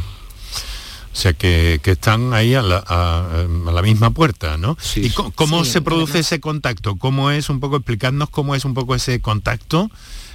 [1.12, 4.78] O sea, que, están ahí a la, misma puerta, ¿no?
[4.96, 6.98] ¿Y cómo, se produce ese contacto?
[6.98, 9.90] ¿Cómo es un poco, explicarnos cómo es un poco ese contacto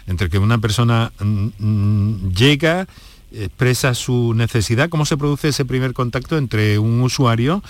[0.06, 2.86] entre que una persona mm, mm, llega,
[3.32, 7.62] expresa su necesidad, cómo se produce ese primer contacto entre un usuario,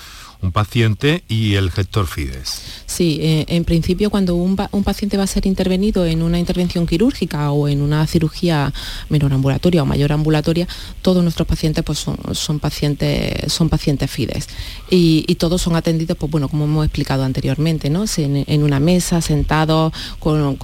[0.45, 2.63] un paciente y el gestor FIDES.
[2.87, 7.51] Sí, eh, en principio cuando un, paciente va a ser intervenido en una intervención quirúrgica
[7.51, 8.73] o en una cirugía
[9.09, 10.69] menor ambulatoria o mayor ambulatoria,
[11.03, 14.49] todos nuestros pacientes pues, son, pacientes, son pacientes FIDES
[14.91, 18.05] y, todos son atendidos, pues, bueno, como hemos explicado anteriormente, ¿no?
[18.17, 20.57] en, una mesa, sentados, con,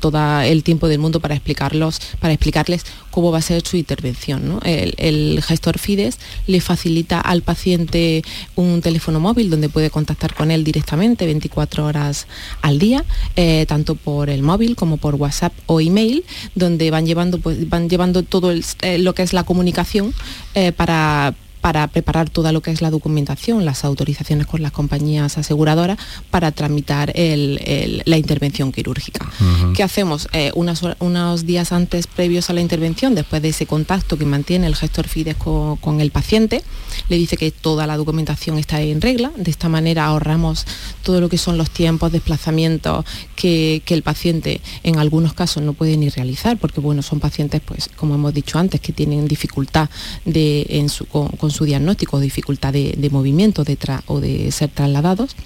[0.00, 4.58] todo el tiempo del mundo para, explicarlos, para explicarles cómo va a ser su intervención.
[4.64, 8.24] El, el gestor FIDES le facilita al paciente
[8.56, 12.26] un teléfono móvil donde puede contactar con él directamente 24 horas
[12.62, 13.04] al día,
[13.36, 17.88] eh, tanto por el móvil como por WhatsApp o email, donde van llevando, pues, van
[17.88, 20.12] llevando todo eh, lo que es la comunicación
[20.54, 25.38] eh, para para preparar toda lo que es la documentación, las autorizaciones con las compañías
[25.38, 25.96] aseguradoras
[26.28, 29.30] para tramitar la intervención quirúrgica.
[29.74, 30.28] ¿Qué hacemos?
[30.32, 34.74] Eh, unos días antes, previos a la intervención, después de ese contacto que mantiene el
[34.74, 36.64] gestor FIDES con, el paciente,
[37.08, 39.30] le dice que toda la documentación está en regla.
[39.36, 40.66] De esta manera ahorramos
[41.04, 43.04] todo lo que son los tiempos, desplazamientos
[43.36, 47.60] que, que el paciente en algunos casos no puede ni realizar, porque bueno, son pacientes,
[47.64, 49.88] pues, como hemos dicho antes, que tienen dificultad
[50.24, 53.64] de, en su, con su diagnóstico, dificultad de, movimiento
[54.06, 55.36] o de ser trasladados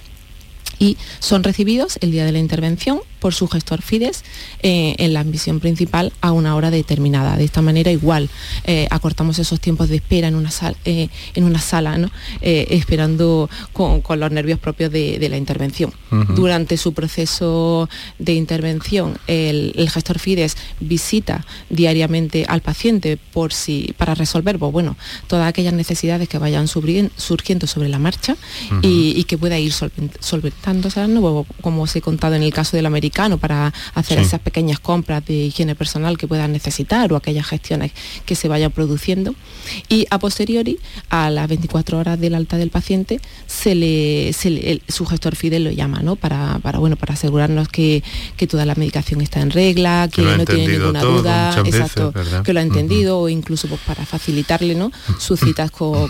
[0.79, 4.23] y son recibidos el día de la intervención por su gestor Fides
[4.61, 7.37] eh, en la admisión principal a una hora determinada.
[7.37, 8.29] De esta manera igual
[8.63, 10.51] eh, acortamos esos tiempos de espera en una,
[10.85, 11.87] eh, en una sala,
[12.41, 15.93] esperando con, los nervios propios de, la intervención.
[16.35, 24.15] Durante su proceso de intervención, el, gestor Fides visita diariamente al paciente por si, para
[24.15, 24.97] resolver pues, bueno,
[25.27, 28.35] todas aquellas necesidades que vayan surgiendo sobre la marcha
[28.81, 29.73] y, que pueda ir
[30.19, 31.01] solventándose,
[31.61, 35.33] como os he contado en el caso del americano, para hacer esas pequeñas compras de
[35.33, 37.91] higiene personal que puedan necesitar o aquellas gestiones
[38.25, 39.33] que se vayan produciendo.
[39.87, 40.79] Y a posteriori,
[41.09, 44.33] a las 24 horas del alta del paciente, se le,
[44.87, 46.15] su gestor FIDE lo llama, ¿no?
[46.15, 48.03] Para, para, bueno, para asegurarnos que,
[48.47, 52.63] toda la medicación está en regla, que, no tiene ninguna duda, exacto, que lo ha
[52.63, 54.91] entendido, o incluso pues, para facilitarle ¿no?
[55.19, 56.09] sus citas con,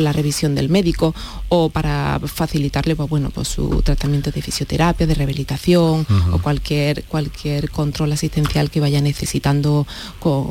[0.00, 1.14] la revisión del médico
[1.48, 7.70] o para facilitarle pues, bueno, pues, su tratamiento de fisioterapia, de rehabilitación o cualquier, cualquier
[7.70, 9.86] control asistencial que vaya necesitando
[10.18, 10.46] con,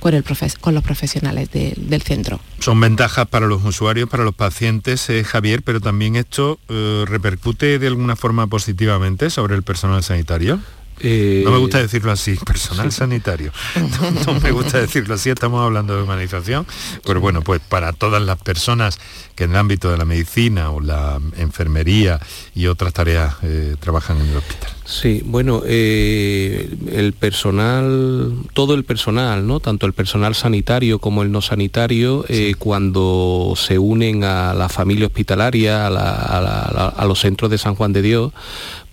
[0.00, 2.40] con, los profesionales del centro.
[2.60, 7.78] Son ventajas para los usuarios, para los pacientes, eh, Javier, pero también esto eh, repercute
[7.78, 10.60] de alguna forma positivamente sobre el personal sanitario.
[11.00, 13.52] Eh, no me gusta decirlo así, personal sanitario.
[14.26, 16.66] No, me gusta decirlo así, estamos hablando de humanización,
[17.04, 18.98] pero bueno, pues para todas las personas
[19.34, 22.20] que en el ámbito de la medicina o la enfermería
[22.54, 24.70] y otras tareas eh, trabajan en el hospital.
[24.84, 29.60] Sí, bueno, eh, el personal, todo el personal, ¿no?
[29.60, 32.24] Tanto el personal sanitario como el no sanitario,
[32.58, 38.32] cuando se unen a la familia hospitalaria, a los centros de San Juan de Dios,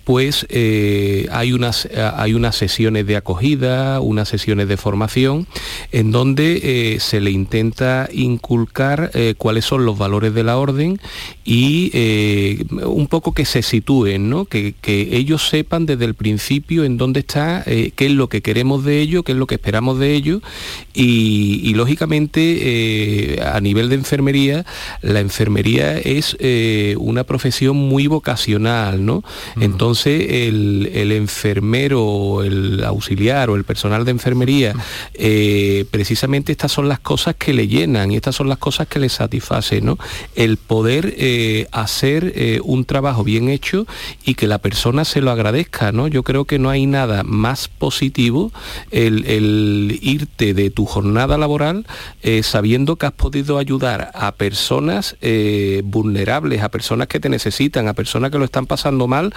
[0.06, 5.48] pues eh, hay, unas, eh, hay unas sesiones de acogida, unas sesiones de formación,
[5.90, 6.60] en donde
[6.94, 11.00] eh, se le intenta inculcar cuáles son los valores de la orden
[11.44, 11.90] y
[12.70, 14.44] un poco que se sitúen, ¿no?
[14.44, 19.00] que, ellos sepan desde el principio en dónde está, qué es lo que queremos de
[19.00, 20.40] ello, qué es lo que esperamos de ello
[20.94, 24.64] y, lógicamente a nivel de enfermería,
[25.02, 26.36] la enfermería es
[26.96, 29.24] una profesión muy vocacional, ¿no?
[29.60, 34.74] Entonces, el, enfermero, el auxiliar o el personal de enfermería,
[35.14, 38.98] eh, precisamente estas son las cosas que le llenan y estas son las cosas que
[38.98, 39.98] le satisfacen, ¿no?
[40.34, 43.86] El poder eh, hacer eh, un trabajo bien hecho
[44.24, 46.08] y que la persona se lo agradezca, ¿no?
[46.08, 48.52] Yo creo que no hay nada más positivo
[48.90, 51.86] el, irte de tu jornada laboral
[52.42, 55.16] sabiendo que has podido ayudar a personas
[55.84, 59.32] vulnerables, a personas que te necesitan, a personas que lo están pasando mal,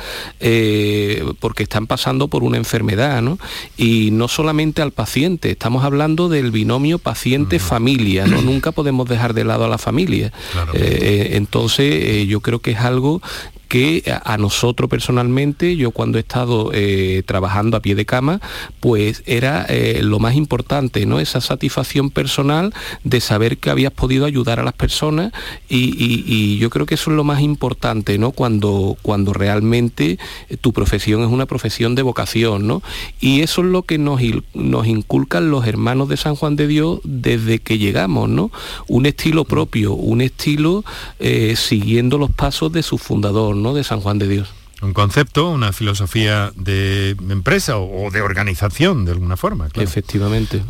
[0.51, 3.37] eh, porque están pasando por una enfermedad, ¿no?
[3.77, 8.41] Y no solamente al paciente, estamos hablando del binomio paciente-familia, ¿no?
[8.41, 10.33] Nunca podemos dejar de lado a la familia.
[10.73, 13.21] Eh, eh, entonces, yo creo que es algo
[13.70, 18.41] que a nosotros personalmente, yo cuando he estado eh, trabajando a pie de cama,
[18.80, 21.20] pues era eh, lo más importante, ¿no?
[21.20, 25.32] Esa satisfacción personal de saber que habías podido ayudar a las personas
[25.70, 28.32] y, yo creo que eso es lo más importante, ¿no?
[28.32, 30.17] Cuando, cuando realmente
[30.61, 32.82] tu profesión es una profesión de vocación, ¿no?
[33.20, 34.20] Y eso es lo que nos,
[34.55, 38.51] nos inculcan los hermanos de San Juan de Dios desde que llegamos, ¿no?
[38.88, 40.84] Un estilo propio, un estilo
[41.20, 44.53] eh, siguiendo los pasos de su fundador, de San Juan de Dios.
[44.82, 49.68] Un concepto, una filosofía de empresa o, de organización, de alguna forma.
[49.76, 50.64] Efectivamente.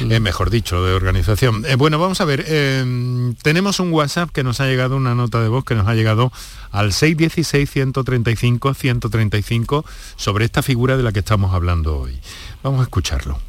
[0.00, 0.20] Mm.
[0.20, 1.66] mejor dicho, de organización.
[1.66, 5.42] Eh, bueno, vamos a ver, em, tenemos un WhatsApp que nos ha llegado, una nota
[5.42, 6.30] de voz que nos ha llegado
[6.70, 9.84] al 616-135-135
[10.14, 12.16] sobre esta figura de la que estamos hablando hoy.
[12.62, 13.40] Vamos a escucharlo.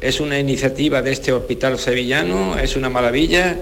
[0.00, 3.58] Es una iniciativa de este hospital sevillano, es una maravilla,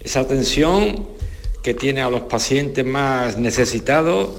[0.00, 1.18] esa atención
[1.62, 4.30] que tiene a los pacientes más necesitados.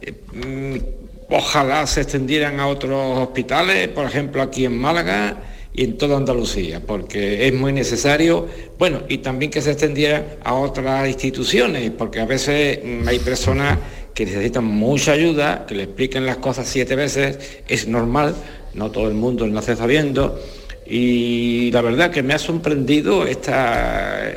[0.00, 5.36] Eh, mm, ojalá se extendieran a otros hospitales, por ejemplo aquí en Málaga
[5.72, 8.46] y en toda Andalucía, porque es muy necesario,
[8.78, 13.78] bueno, y también que se extendiera a otras instituciones, porque a veces mm, hay personas
[14.14, 18.36] que necesitan mucha ayuda, que le expliquen las cosas siete veces, es normal,
[18.74, 20.40] no todo el mundo lo hace sabiendo,
[20.86, 24.32] y la verdad que me ha sorprendido esta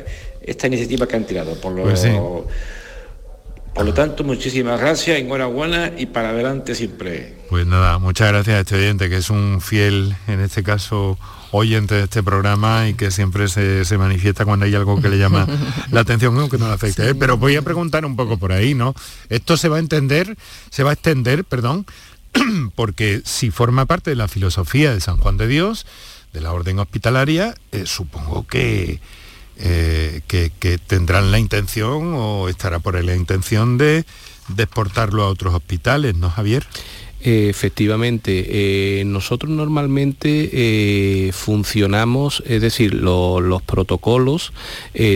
[0.48, 1.54] esta iniciativa que han tirado.
[1.60, 2.06] Por lo, pues
[3.78, 7.36] por lo tanto, muchísimas gracias, enhorabuena y para adelante siempre.
[7.48, 11.16] Pues nada, muchas gracias a este oyente que es un fiel, en este caso,
[11.52, 15.46] oyente de este programa y que siempre se, manifiesta cuando hay algo que le llama
[15.92, 17.08] la atención, aunque no le afecte.
[17.08, 17.14] ¿eh?
[17.14, 18.94] Pero voy a preguntar un poco por ahí, ¿no?
[19.28, 20.36] Esto se va a entender,
[20.70, 21.86] se va a extender, perdón,
[22.74, 25.86] porque si forma parte de la filosofía de San Juan de Dios,
[26.32, 28.98] de la orden hospitalaria, eh, supongo que
[29.58, 34.04] eh, que, tendrán la intención o estará por ahí la intención de,
[34.56, 36.66] exportarlo a otros hospitales, ¿no, Javier?
[37.20, 44.52] Eh, efectivamente, eh, nosotros normalmente eh, funcionamos, es decir, los protocolos,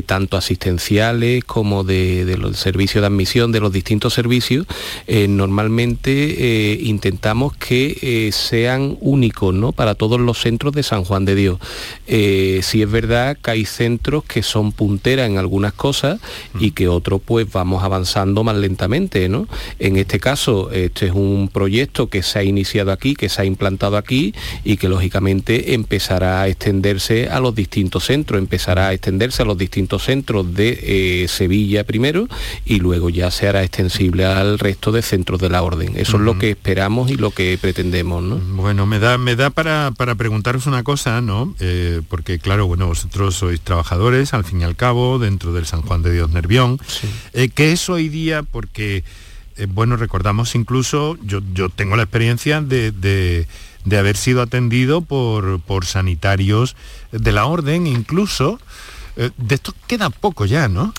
[0.06, 4.66] tanto asistenciales como de, los servicios de admisión de los distintos servicios,
[5.08, 9.72] normalmente intentamos que sean únicos ¿no?
[9.72, 11.58] para todos los centros de San Juan de Dios.
[12.06, 16.20] si es verdad que hay centros que son punteras en algunas cosas
[16.58, 19.28] y que otros pues vamos avanzando más lentamente.
[19.28, 19.46] ¿no?
[19.78, 23.44] En este caso, este es un proyecto que se ha iniciado aquí, que se ha
[23.44, 24.34] implantado aquí
[24.64, 29.58] y que lógicamente empezará a extenderse a los distintos centros, empezará a extenderse a los
[29.58, 32.28] distintos centros de eh, Sevilla primero
[32.64, 35.92] y luego ya se hará extensible al resto de centros de la orden.
[35.96, 38.22] Eso es lo que esperamos y lo que pretendemos.
[38.22, 38.36] ¿no?
[38.36, 41.54] Bueno, me da, me da para, preguntaros una cosa, ¿no?
[41.60, 45.82] Eh, porque claro, bueno, vosotros sois trabajadores, al fin y al cabo, dentro del San
[45.82, 46.78] Juan de Dios Nervión.
[47.32, 48.42] Eh, ¿Qué es hoy día?
[48.42, 49.04] Porque
[49.68, 53.46] bueno, recordamos incluso, yo, tengo la experiencia de,
[53.90, 56.76] haber sido atendido por, por, sanitarios
[57.10, 58.58] de la orden, incluso,
[59.16, 60.94] eh, de esto queda poco ya, ¿no?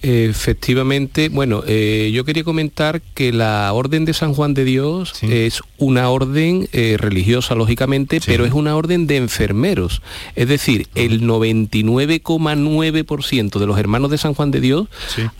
[0.00, 5.60] Efectivamente, bueno, eh, yo quería comentar que la Orden de San Juan de Dios es
[5.76, 10.00] una orden eh, religiosa, lógicamente, pero es una orden de enfermeros.
[10.36, 14.86] Es decir, el 99,9% de los hermanos de San Juan de Dios,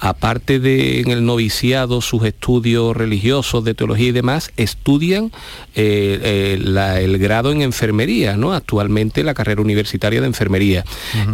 [0.00, 5.30] aparte de en el noviciado sus estudios religiosos de teología y demás, estudian
[5.76, 8.54] eh, el grado en enfermería, ¿no?
[8.54, 10.84] Actualmente la carrera universitaria de enfermería.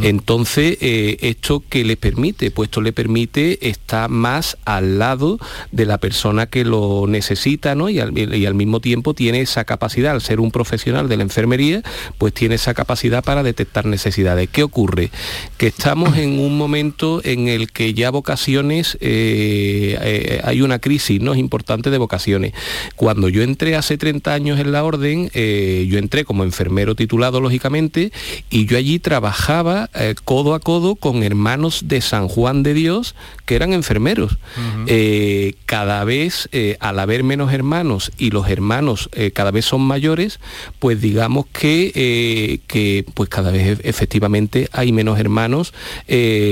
[0.03, 3.14] Entonces, esto que les permite, pues esto le permite
[3.61, 5.39] está más al lado
[5.73, 7.89] de la persona que lo necesita ¿no?
[7.89, 11.83] y, al, mismo tiempo tiene esa capacidad, al ser un profesional de la enfermería,
[12.19, 14.49] pues tiene esa capacidad para detectar necesidades.
[14.51, 15.11] ¿Qué ocurre?
[15.59, 21.21] Que estamos en un momento en el que ya vocaciones, eh, eh, hay una crisis
[21.21, 21.35] ¿no?
[21.35, 22.53] importante de vocaciones.
[22.97, 27.41] Cuando yo entré hace 30 años en la orden, eh, yo entré como enfermero titulado,
[27.41, 28.13] lógicamente,
[28.51, 29.89] y yo allí trabajaba
[30.25, 33.04] codo a codo con hermanos de San Juan de Dios,
[33.45, 34.39] que eran enfermeros.
[34.87, 39.83] Eh, cada vez, eh, al haber menos hermanos y los hermanos eh, cada vez son
[39.83, 40.41] mayores,
[40.79, 45.75] pues digamos que, que pues cada vez efectivamente hay menos hermanos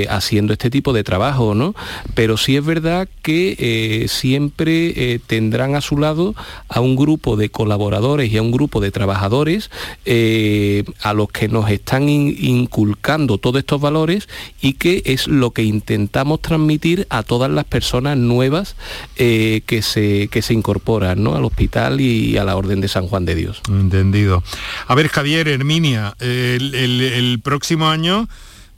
[0.09, 1.75] haciendo este tipo de trabajo, ¿no?
[2.15, 6.35] Pero sí es verdad que siempre tendrán a su lado
[6.69, 9.71] a un grupo de colaboradores y a un grupo de trabajadores
[11.03, 14.29] a los que nos están inculcando todos estos valores
[14.61, 18.77] y que es lo que intentamos transmitir a todas las personas nuevas
[19.17, 21.35] eh, que, se, que se incorporan ¿no?
[21.35, 23.63] al hospital y a la Orden de San Juan de Dios.
[23.69, 24.43] Entendido.
[24.87, 28.29] A ver, Javier, Herminia, el, próximo año...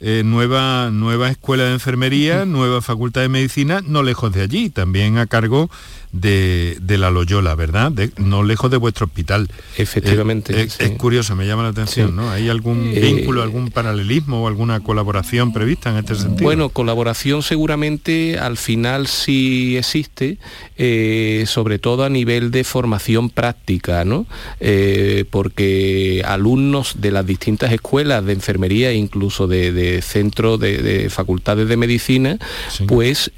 [0.01, 5.17] Eh, nueva, nueva escuela de enfermería, nueva facultad de medicina, no lejos de allí, también
[5.17, 5.69] a cargo
[6.15, 7.91] de, la Loyola, ¿verdad?
[8.17, 9.49] no lejos de vuestro hospital.
[9.77, 10.61] Efectivamente.
[10.61, 12.29] Es, curioso, me llama la atención, ¿no?
[12.29, 16.43] ¿Hay algún eh, vínculo, algún paralelismo o alguna colaboración prevista en este sentido?
[16.43, 20.37] Bueno, colaboración seguramente al final sí existe,
[20.77, 24.25] eh, sobre todo a nivel de formación práctica, ¿no?
[24.59, 31.77] Eh, porque alumnos de las distintas escuelas de enfermería, incluso de, centros de, facultades de
[31.77, 32.37] medicina,
[32.87, 33.31] pues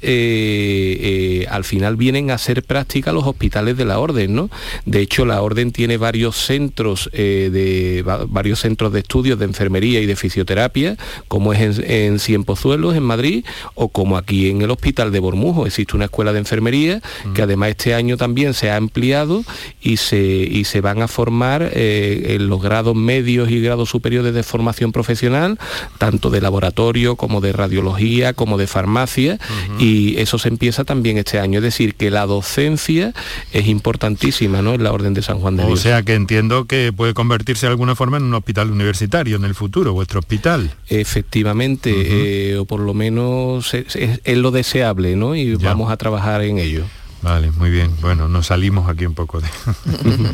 [1.50, 4.50] al final vienen a ser práctica los hospitales de la orden, ¿no?
[4.84, 10.00] De hecho, la orden tiene varios centros eh, de varios centros de estudios de enfermería
[10.00, 10.96] y de fisioterapia,
[11.26, 13.44] como es en, en Cienpozuelos, en Madrid,
[13.74, 15.66] o como aquí en el Hospital de Bormujo.
[15.66, 17.32] Existe una escuela de enfermería mm.
[17.32, 19.42] que además este año también se ha ampliado
[19.80, 24.34] y se, y se van a formar eh, en los grados medios y grados superiores
[24.34, 25.58] de formación profesional,
[25.96, 29.38] tanto de laboratorio como de radiología, como de farmacia,
[29.80, 31.58] y eso se empieza también este año.
[31.58, 34.74] Es decir, que la docencia es importantísima ¿no?
[34.74, 35.78] en la Orden de San Juan de Dios.
[35.78, 39.44] O sea que entiendo que puede convertirse de alguna forma en un hospital universitario en
[39.44, 40.74] el futuro, vuestro hospital.
[40.88, 45.34] Efectivamente, eh, o por lo menos es, lo deseable, ¿no?
[45.34, 46.84] Y vamos a trabajar en ello.
[47.22, 47.90] Vale, muy bien.
[48.00, 49.48] Bueno, nos salimos aquí un poco de...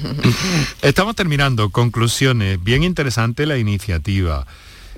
[0.83, 1.71] Estamos terminando.
[1.71, 2.63] Conclusiones.
[2.63, 4.47] Bien interesante la iniciativa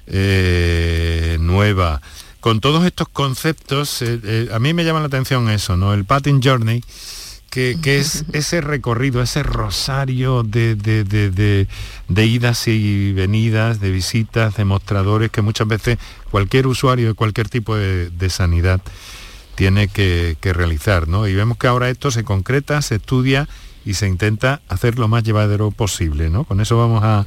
[0.07, 2.01] eh, nueva
[2.47, 5.93] con todos estos conceptos, eh, eh, a mí me llama la atención eso, ¿no?
[5.93, 6.81] El Pattern Journey,
[7.51, 15.33] que, es ese recorrido, ese rosario de, de, idas y venidas, de visitas, de mostradores,
[15.33, 15.99] que muchas veces
[16.31, 18.81] cualquier usuario de cualquier tipo de, sanidad
[19.57, 21.27] tiene que, realizar, ¿no?
[21.27, 23.49] Y vemos que ahora esto se concreta, se estudia
[23.87, 26.43] y se intenta hacer lo más llevadero posible, ¿no?
[26.43, 27.25] Con eso vamos a,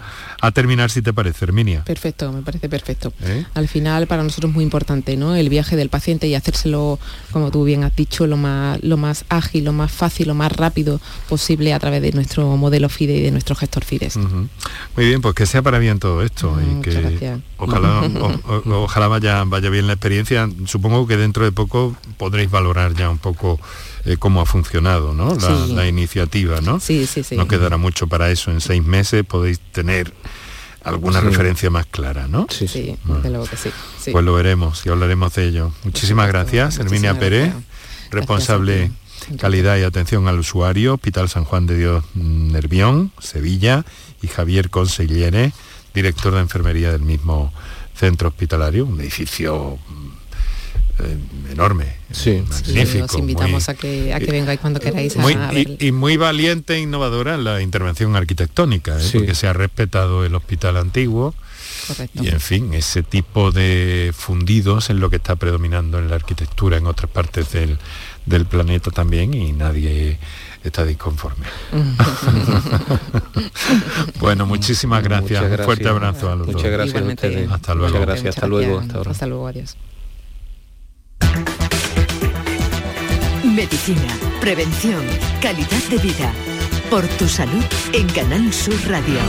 [0.52, 1.86] terminar, si te parece, Herminia.
[1.86, 3.14] Perfecto, me parece perfecto.
[3.22, 3.46] ¿Eh?
[3.54, 5.36] Al final, para nosotros es muy importante, ¿no?
[5.36, 7.00] El viaje del paciente y hacérselo,
[7.32, 10.52] como tú bien has dicho, lo más, lo más ágil, lo más fácil, lo más
[10.52, 11.00] rápido
[11.30, 14.18] posible a través de nuestro modelo FIDE y de nuestro gestor FIDES.
[14.18, 18.02] Muy bien, pues que sea para bien todo esto y que ojalá,
[18.66, 20.50] ojalá vaya, vaya bien la experiencia.
[20.66, 23.62] Supongo que dentro de poco podréis valorar ya un poco
[24.10, 25.36] eh, cómo ha funcionado ¿no?
[25.68, 26.80] la, iniciativa, ¿no?
[26.80, 27.36] Sí, sí, sí.
[27.36, 28.52] No quedará mucho para eso.
[28.52, 30.14] En seis meses podéis tener
[30.84, 32.48] alguna referencia más clara, ¿no?
[32.50, 33.70] Sí, sí, luego que sí,
[34.12, 35.72] Pues lo veremos y hablaremos de ello.
[35.84, 37.54] Muchísimas gracias, Herminia Pérez,
[38.12, 38.92] responsable
[39.38, 43.86] calidad y atención al usuario, Hospital San Juan de Dios Nervión, Sevilla,
[44.22, 45.54] y Javier Consellere,
[45.94, 47.54] director de enfermería del mismo
[47.96, 49.78] centro hospitalario, un edificio
[51.00, 51.18] eh,
[51.52, 52.44] enorme, sí.
[52.48, 53.06] magnífico.
[53.06, 55.16] os invitamos a, que, a que vengáis cuando queráis.
[55.80, 59.10] y, muy valiente e innovadora la intervención arquitectónica, ¿eh?
[59.14, 61.34] porque se ha respetado el hospital antiguo.
[62.14, 66.78] Y en fin, ese tipo de fundidos es lo que está predominando en la arquitectura
[66.78, 67.80] en otras partes del,
[68.26, 70.20] del planeta también y nadie
[70.64, 71.46] está disconforme.
[74.20, 75.44] bueno, muchísimas gracias.
[75.44, 77.52] Un fuerte abrazo a los Muchas gracias a ustedes.
[77.52, 77.94] Hasta luego.
[77.94, 78.36] Muchas gracias.
[78.36, 78.80] Hasta luego.
[78.80, 79.12] Hasta, ahora.
[79.12, 79.48] hasta luego.
[79.48, 79.78] Adiós.
[83.50, 84.08] Medicina,
[84.40, 85.04] prevención,
[85.42, 86.32] calidad de vida.
[86.90, 89.20] Por tu salud en Canal Sur Radio.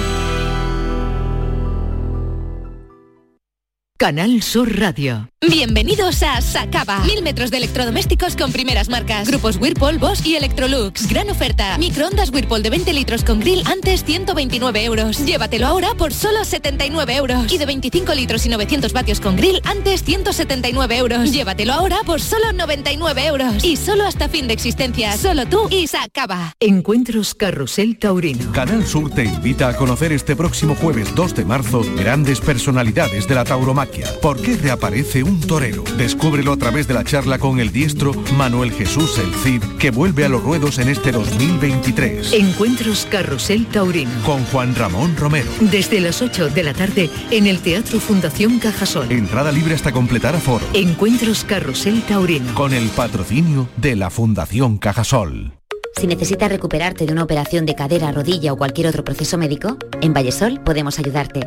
[3.98, 5.29] Canal Sur Radio.
[5.49, 7.01] Bienvenidos a Sacaba.
[7.07, 9.26] Mil metros de electrodomésticos con primeras marcas.
[9.26, 11.09] Grupos Whirlpool, Bosch y Electrolux.
[11.09, 11.78] Gran oferta.
[11.78, 15.24] Microondas Whirlpool de 20 litros con grill antes 129 euros.
[15.24, 17.51] Llévatelo ahora por solo 79 euros.
[17.51, 21.32] Y de 25 litros y 900 vatios con grill antes 179 euros.
[21.32, 23.64] Llévatelo ahora por solo 99 euros.
[23.64, 25.16] Y solo hasta fin de existencia.
[25.16, 26.53] Solo tú y Sacaba.
[26.61, 28.53] Encuentros Carrusel Taurino.
[28.53, 33.34] Canal Sur te invita a conocer este próximo jueves 2 de marzo grandes personalidades de
[33.34, 35.84] la tauromaquia ¿Por qué reaparece un torero?
[35.96, 40.24] Descúbrelo a través de la charla con el diestro Manuel Jesús El Cid, que vuelve
[40.24, 42.32] a los ruedos en este 2023.
[42.32, 44.10] Encuentros Carrusel Taurino.
[44.24, 45.50] Con Juan Ramón Romero.
[45.60, 49.12] Desde las 8 de la tarde en el Teatro Fundación Cajasol.
[49.12, 50.66] Entrada libre hasta completar aforo.
[50.72, 52.54] Encuentros Carrusel Taurino.
[52.54, 55.52] Con el patrocinio de la Fundación Cajasol.
[56.00, 60.14] Si necesitas recuperarte de una operación de cadera, rodilla o cualquier otro proceso médico, en
[60.14, 61.46] Vallesol podemos ayudarte.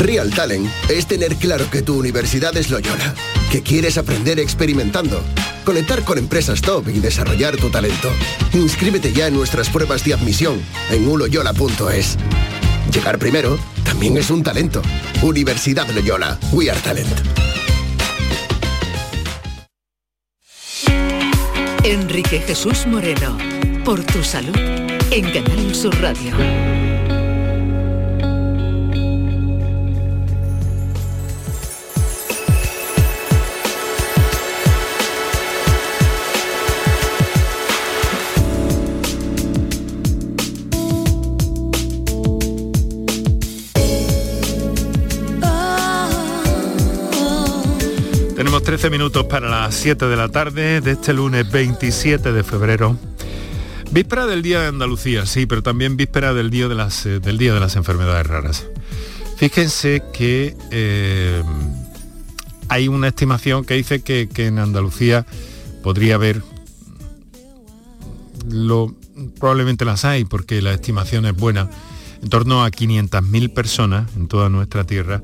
[0.00, 3.14] Real Talent es tener claro que tu universidad es Loyola,
[3.52, 5.22] que quieres aprender experimentando,
[5.62, 8.08] conectar con empresas top y desarrollar tu talento.
[8.54, 10.58] Inscríbete ya en nuestras pruebas de admisión
[10.90, 12.16] en uloyola.es.
[12.94, 14.80] Llegar primero también es un talento.
[15.20, 17.20] Universidad Loyola, We Are Talent.
[21.84, 23.36] Enrique Jesús Moreno,
[23.84, 24.56] por tu salud,
[25.10, 26.79] en Canal Sur Radio.
[48.70, 52.96] 13 minutos para las 7 de la tarde de este lunes 27 de febrero.
[53.90, 57.36] Víspera del Día de Andalucía, sí, pero también víspera del Día de las, eh, del
[57.36, 58.68] día de las Enfermedades Raras.
[59.38, 61.42] Fíjense que eh,
[62.68, 65.26] hay una estimación que dice que, en Andalucía
[65.82, 66.40] podría haber,
[68.48, 68.94] lo,
[69.40, 71.68] probablemente las hay porque la estimación es buena,
[72.22, 75.22] en torno a 500.000 personas en toda nuestra tierra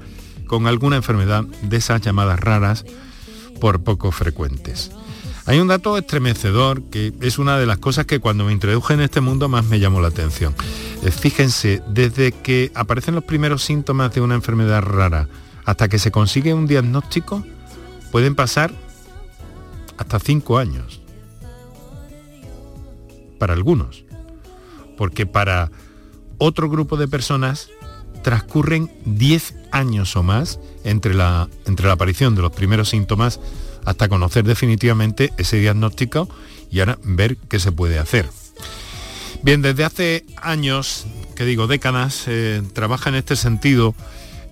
[0.49, 2.85] con alguna enfermedad de esas llamadas raras
[3.61, 4.91] por poco frecuentes.
[5.47, 9.01] Hay un dato estremecedor que es una de las cosas que cuando me introduje en
[9.01, 10.55] este mundo más me llamó la atención.
[11.05, 15.29] Eh, fíjense, desde que aparecen los primeros síntomas de una enfermedad rara
[15.65, 17.45] hasta que se consigue un diagnóstico,
[18.11, 18.73] pueden pasar
[19.97, 21.01] hasta cinco años.
[23.39, 24.05] Para algunos.
[24.97, 25.71] Porque para
[26.39, 27.69] otro grupo de personas
[28.23, 33.41] transcurren 10 años o más entre la, entre la aparición de los primeros síntomas
[33.85, 36.29] hasta conocer definitivamente ese diagnóstico
[36.71, 38.29] y ahora ver qué se puede hacer.
[39.43, 43.95] Bien, desde hace años, que digo décadas, eh, trabaja en este sentido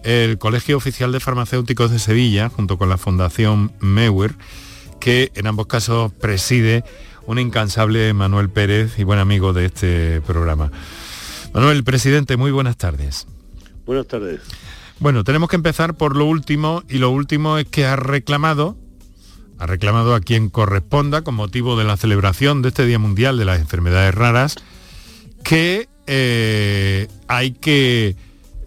[0.05, 4.35] el Colegio Oficial de Farmacéuticos de Sevilla, junto con la Fundación Meuer,
[5.01, 6.85] que en ambos casos preside
[7.26, 10.70] un incansable Manuel Pérez y buen amigo de este programa.
[11.55, 13.26] Manuel, presidente, muy buenas tardes.
[13.87, 14.41] Buenas tardes.
[15.01, 18.76] Bueno, tenemos que empezar por lo último y lo último es que ha reclamado,
[19.59, 23.45] ha reclamado a quien corresponda con motivo de la celebración de este Día Mundial de
[23.45, 24.57] las Enfermedades Raras,
[25.42, 28.16] que eh, hay que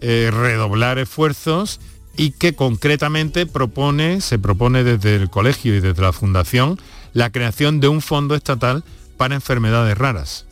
[0.00, 1.80] eh, redoblar esfuerzos
[2.16, 6.78] y que concretamente propone, se propone desde el colegio y desde la fundación
[7.14, 8.84] la creación de un fondo estatal
[9.16, 10.46] para enfermedades raras.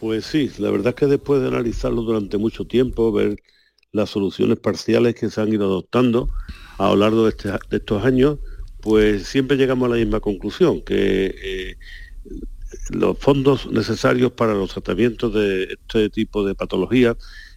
[0.00, 3.36] Pues sí, la verdad es que después de analizarlo durante mucho tiempo, ver
[3.92, 6.30] las soluciones parciales que se han ido adoptando
[6.78, 8.38] a lo largo de, este, estos años,
[8.80, 11.76] pues siempre llegamos a la misma conclusión, que eh,
[12.90, 17.16] los fondos necesarios para los tratamientos de este tipo de patologías,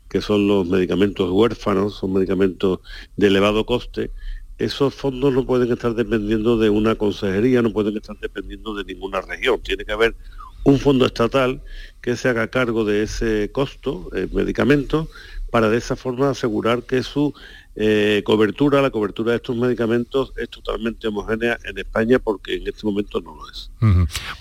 [0.10, 2.80] que son los medicamentos huérfanos, son medicamentos
[3.16, 4.12] de elevado coste,
[4.58, 9.22] esos fondos no pueden estar dependiendo de una consejería, no pueden estar dependiendo de ninguna
[9.22, 9.60] región.
[9.62, 10.16] Tiene que haber
[10.64, 11.62] un fondo estatal
[12.02, 15.10] que se haga cargo de ese costo, el medicamento,
[15.54, 17.32] para de esa forma asegurar que su
[17.76, 22.88] eh, cobertura, la cobertura de estos medicamentos es totalmente homogénea en España porque en este
[22.88, 23.70] momento no lo es.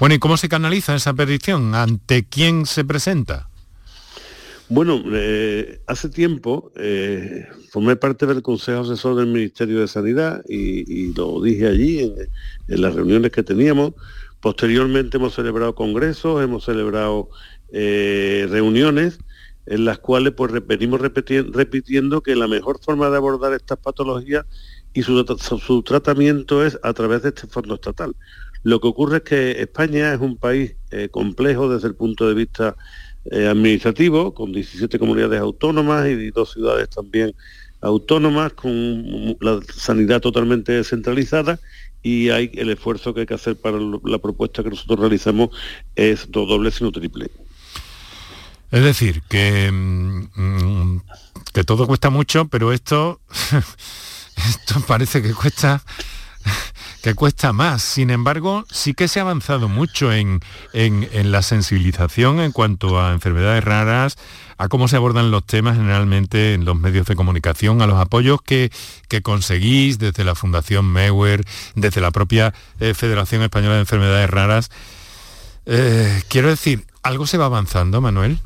[0.00, 1.74] Bueno, ¿y cómo se canaliza esa petición?
[1.74, 3.50] ¿Ante quién se presenta?
[4.70, 11.12] Bueno, eh, hace tiempo eh, formé parte del Consejo Asesor del Ministerio de Sanidad y,
[11.12, 12.10] lo dije allí
[12.68, 13.92] en, las reuniones que teníamos.
[14.40, 17.28] Posteriormente hemos celebrado congresos, hemos celebrado
[17.70, 19.18] eh, reuniones
[19.66, 24.44] en las cuales pues venimos repitiendo que la mejor forma de abordar estas patologías
[24.92, 25.24] y su,
[25.64, 28.14] su, tratamiento es a través de este fondo estatal.
[28.62, 30.76] Lo que ocurre es que España es un país
[31.10, 32.76] complejo desde el punto de vista
[33.30, 37.32] eh, administrativo, con 17 comunidades autónomas y dos ciudades también
[37.80, 41.60] autónomas, con la sanidad totalmente descentralizada
[42.02, 45.50] y hay el esfuerzo que hay que hacer para la propuesta que nosotros realizamos
[45.94, 47.30] es doble sino triple.
[48.72, 50.96] Es decir, que, mm,
[51.52, 53.20] que todo cuesta mucho, pero esto,
[54.36, 55.82] esto parece que cuesta
[57.02, 57.82] que cuesta más.
[57.82, 60.40] Sin embargo, sí que se ha avanzado mucho en,
[60.72, 64.16] la sensibilización en cuanto a enfermedades raras,
[64.56, 68.40] a cómo se abordan los temas generalmente en los medios de comunicación, a los apoyos
[68.40, 68.70] que,
[69.22, 71.44] conseguís desde la Fundación Meuer,
[71.74, 74.70] desde la propia eh, Federación Española de Enfermedades Raras.
[75.66, 78.38] Eh, quiero decir, ¿algo se va avanzando, Manuel?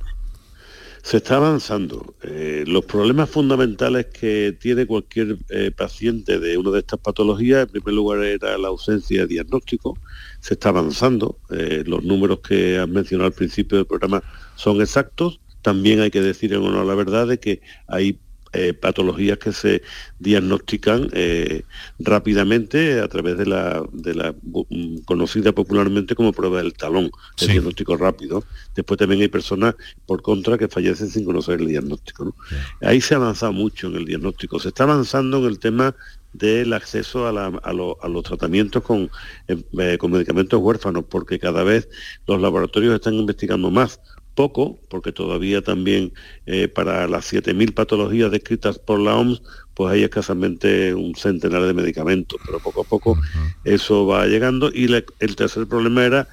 [1.06, 2.16] Se está avanzando.
[2.24, 7.68] Eh, los problemas fundamentales que tiene cualquier eh, paciente de una de estas patologías, en
[7.68, 9.96] primer lugar era la ausencia de diagnóstico.
[10.40, 11.38] Se está avanzando.
[11.50, 14.20] Eh, los números que has mencionado al principio del programa
[14.56, 15.38] son exactos.
[15.62, 18.18] También hay que decir en honor a la verdad de que hay
[18.56, 19.82] eh, patologías que se
[20.18, 21.64] diagnostican eh,
[21.98, 27.48] rápidamente a través de la, de la mm, conocida popularmente como prueba del talón, el
[27.48, 28.44] diagnóstico rápido.
[28.74, 29.74] Después también hay personas,
[30.06, 32.34] por contra, que fallecen sin conocer el diagnóstico.
[32.80, 34.58] Ahí se ha avanzado mucho en el diagnóstico.
[34.58, 35.94] Se está avanzando en el tema
[36.32, 39.10] del acceso a, los tratamientos con,
[39.48, 41.88] eh, con medicamentos huérfanos, porque cada vez
[42.26, 44.00] los laboratorios están investigando más
[44.36, 46.12] poco, porque todavía también
[46.46, 49.42] eh, para las 7.000 patologías descritas por la OMS,
[49.74, 53.18] pues hay escasamente un centenar de medicamentos, pero poco a poco
[53.64, 54.70] eso va llegando.
[54.72, 54.84] Y
[55.18, 56.28] el tercer problema era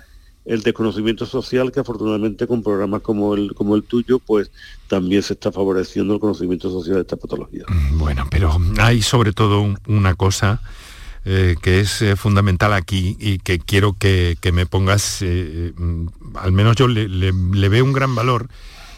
[0.46, 4.52] el desconocimiento social, que afortunadamente con programas como el, como el tuyo, pues
[4.88, 7.64] también se está favoreciendo el conocimiento social de esta patología.
[7.94, 10.62] Bueno, pero hay sobre todo una cosa
[11.26, 16.52] eh, que es eh, fundamental aquí y que quiero que, me pongas, eh, mm, al
[16.52, 18.50] menos yo le, veo un gran valor,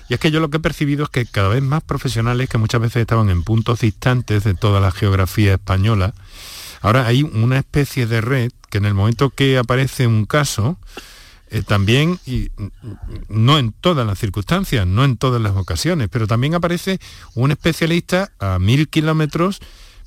[0.10, 2.58] y es que yo lo que he percibido es que cada vez más profesionales que
[2.58, 6.16] muchas veces estaban en puntos distantes de toda la geografía española,
[6.82, 10.80] ahora hay una especie de red que en el momento que aparece un caso,
[11.68, 12.68] también, y mm,
[13.30, 17.00] no en todas las circunstancias, no en todas las ocasiones, pero también aparece
[17.36, 19.62] un especialista a mil kilómetros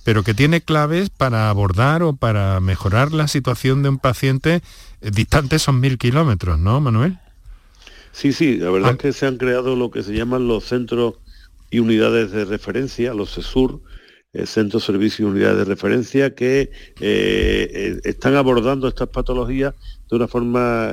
[0.08, 4.62] pero que tiene claves para abordar o para mejorar la situación de un paciente
[5.02, 7.18] eh, distante son mil kilómetros, ¿no, Manuel?
[8.12, 8.92] Sí, sí, la verdad ah.
[8.92, 11.16] es que se han creado lo que se llaman los centros
[11.70, 13.82] y unidades de referencia, los CESUR,
[14.32, 19.74] eh, centros, servicios y unidades de referencia, que eh, están abordando estas patologías
[20.08, 20.90] de una forma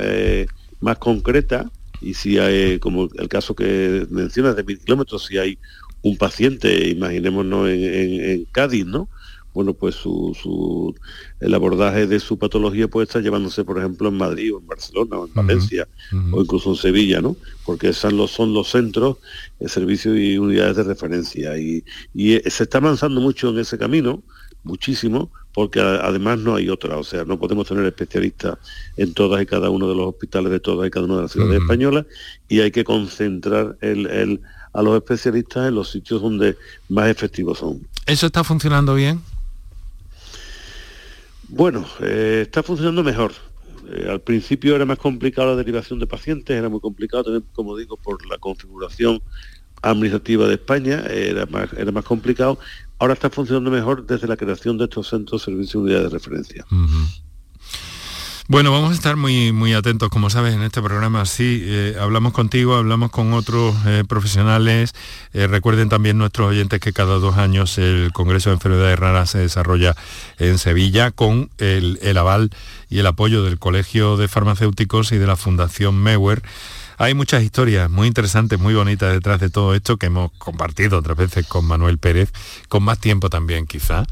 [0.82, 5.58] más concreta y si hay, como el caso que mencionas de mil kilómetros, si hay
[6.06, 9.10] un paciente, imaginémonos en, Cádiz, ¿no?
[9.56, 10.94] Bueno, pues su,
[11.40, 15.18] el abordaje de su patología puede estar llevándose, por ejemplo, en Madrid o en Barcelona
[15.18, 15.88] o en Valencia
[16.32, 17.36] o incluso en Sevilla, ¿no?
[17.66, 19.18] Porque esos son los, son los centros,
[19.60, 21.58] de servicios y unidades de referencia.
[21.58, 21.84] Y,
[22.14, 24.22] y se está avanzando mucho en ese camino,
[24.64, 28.58] muchísimo, porque además no hay otra, o sea, no podemos tener especialistas
[28.98, 31.32] en todas y cada uno de los hospitales de todas y cada una de las
[31.32, 32.06] ciudades españolas
[32.50, 34.42] y hay que concentrar el,
[34.76, 36.58] a los especialistas en los sitios donde
[36.90, 37.88] más efectivos son.
[38.06, 39.22] ¿Eso está funcionando bien?
[41.48, 43.32] Bueno, eh, está funcionando mejor.
[43.88, 47.78] Eh, al principio era más complicado la derivación de pacientes, era muy complicado también, como
[47.78, 49.22] digo, por la configuración
[49.82, 52.58] administrativa de España, era más, era más complicado
[53.00, 56.10] ahora está funcionando mejor desde la creación de estos centros de servicio de unidad de
[56.10, 56.66] referencia.
[58.48, 61.26] Bueno, vamos a estar muy, muy atentos, como sabes, en este programa.
[61.26, 64.94] Sí, eh, hablamos contigo, hablamos con otros eh, profesionales.
[65.34, 69.40] Eh, recuerden también nuestros oyentes que cada dos años el Congreso de Enfermedades Raras se
[69.40, 69.96] desarrolla
[70.38, 72.52] en Sevilla con el, el aval
[72.88, 76.44] y el apoyo del Colegio de Farmacéuticos y de la Fundación Mewer
[76.98, 81.18] hay muchas historias muy interesantes, muy bonitas detrás de todo esto que hemos compartido otras
[81.18, 82.32] veces con Manuel Pérez,
[82.70, 84.06] con más tiempo también quizá,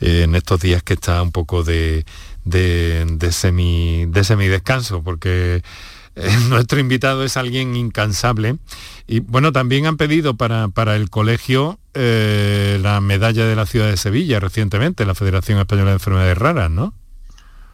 [0.00, 2.06] en estos días que está un poco de,
[2.46, 5.62] de, semi, de semidescanso, porque
[6.14, 8.56] eh, nuestro invitado es alguien incansable.
[9.06, 13.88] Y bueno, también han pedido para, para el colegio eh, la medalla de la ciudad
[13.88, 16.94] de Sevilla recientemente, la Federación Española de Enfermedades Raras, ¿no?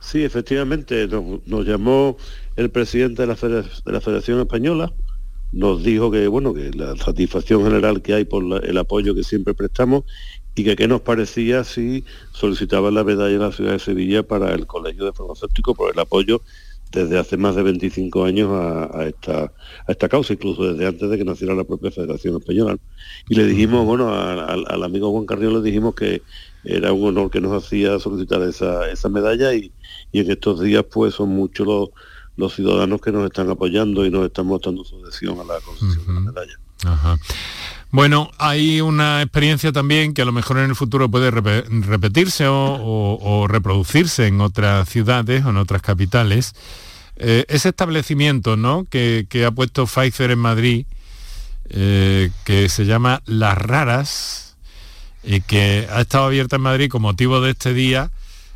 [0.00, 1.08] Sí, efectivamente,
[1.46, 2.16] nos, llamó
[2.56, 3.36] el presidente de la,
[4.00, 4.92] Federación Española,
[5.52, 9.54] nos dijo que bueno que la satisfacción general que hay por el apoyo que siempre
[9.54, 10.04] prestamos
[10.55, 14.53] y que qué nos parecía si solicitaba la medalla de la ciudad de Sevilla para
[14.55, 16.42] el Colegio de Farmacéuticos por el apoyo
[16.90, 21.16] desde hace más de 25 años a, esta, a esta causa, incluso desde antes de
[21.16, 22.76] que naciera la propia Federación Española.
[23.30, 26.20] Y le dijimos, bueno, al amigo Juan Carrillo le dijimos que
[26.64, 29.72] era un honor que nos hacía solicitar esa, esa medalla y,
[30.12, 31.88] y en estos días pues son muchos los,
[32.36, 36.07] los ciudadanos que nos están apoyando y nos están mostrando su adhesión a la concesión
[36.07, 36.59] de la medalla.
[37.93, 43.47] Bueno, hay una experiencia también que a lo mejor en el futuro puede repetirse o,
[43.47, 46.55] reproducirse en otras ciudades o en otras capitales.
[47.16, 48.86] Eh, ese establecimiento ¿no?
[48.88, 50.86] que, ha puesto Pfizer en Madrid,
[51.68, 54.57] eh, que se llama Las Raras,
[55.22, 58.11] y que ha estado abierta en Madrid con motivo de este día,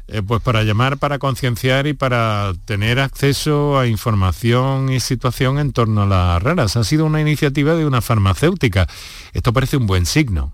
[0.09, 5.73] eh, pues para llamar, para concienciar y para tener acceso a información y situación en
[5.73, 6.77] torno a las raras.
[6.77, 8.87] Ha sido una iniciativa de una farmacéutica.
[9.33, 10.53] Esto parece un buen signo.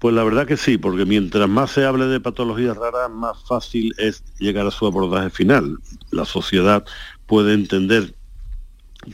[0.00, 3.94] Pues la verdad que sí, porque mientras más se hable de patologías raras, más fácil
[3.96, 5.78] es llegar a su abordaje final.
[6.10, 6.84] La sociedad
[7.26, 8.14] puede entender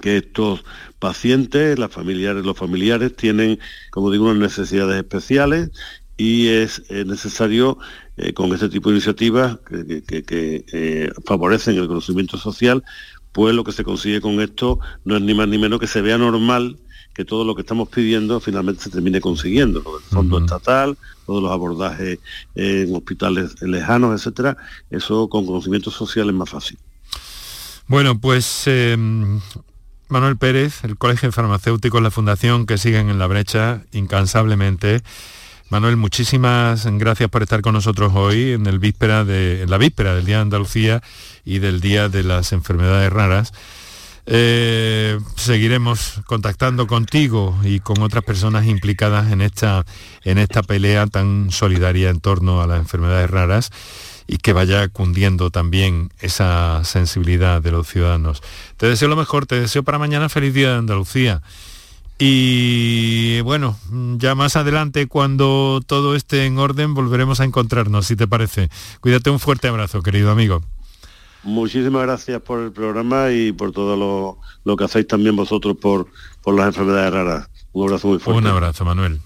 [0.01, 0.65] que estos
[0.99, 3.61] pacientes, las familiares, los familiares tienen,
[3.91, 5.71] como digo, unas necesidades especiales
[6.17, 7.79] y es necesario
[8.23, 12.85] eh, con este tipo de iniciativas que, eh, favorecen el conocimiento social,
[13.33, 16.03] pues lo que se consigue con esto no es ni más ni menos que se
[16.03, 16.79] vea normal
[17.15, 20.97] que todo lo que estamos pidiendo finalmente se termine consiguiendo, lo del fondo estatal,
[21.27, 22.21] todos los abordajes
[22.55, 24.57] en hospitales lejanos, etcétera,
[24.91, 26.79] eso con conocimiento social es más fácil.
[27.87, 29.41] Bueno, pues em,
[30.09, 35.03] Manuel Pérez, el Colegio de Farmacéuticos, la Fundación que siguen en la brecha incansablemente.
[35.73, 41.03] Manuel, muchísimas gracias por estar con nosotros hoy en, la víspera del Día de Andalucía
[41.47, 43.55] y del Día de las Enfermedades Raras.
[44.27, 49.87] Eh, seguiremos contactando contigo y con otras personas implicadas en esta,
[50.25, 53.71] en esta pelea tan solidaria en torno a las enfermedades raras
[54.27, 58.43] y que vaya cundiendo también esa sensibilidad de los ciudadanos.
[58.77, 61.41] Te deseo lo mejor, te deseo para mañana feliz día de Andalucía.
[62.25, 63.77] Y bueno,
[64.17, 68.71] ya más adelante, cuando todo esté en orden, volveremos a encontrarnos, si te parece.
[69.01, 70.63] Cuídate, un fuerte abrazo, querido amigo.
[71.43, 76.07] Muchísimas gracias por el programa y por todo lo, lo que hacéis también vosotros por,
[76.45, 77.51] por las enfermedades raras.
[77.73, 78.39] Un abrazo muy fuerte.
[78.41, 79.21] Un abrazo, Manuel.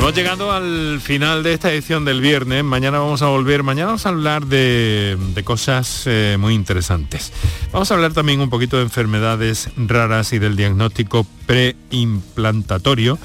[0.00, 2.64] Hemos llegado al final de esta edición del viernes.
[2.64, 3.62] Mañana vamos a volver.
[3.62, 7.34] Mañana vamos a hablar de, cosas eh, muy interesantes.
[7.70, 13.18] Vamos a hablar también un poquito de enfermedades raras y del diagnóstico preimplantatorio.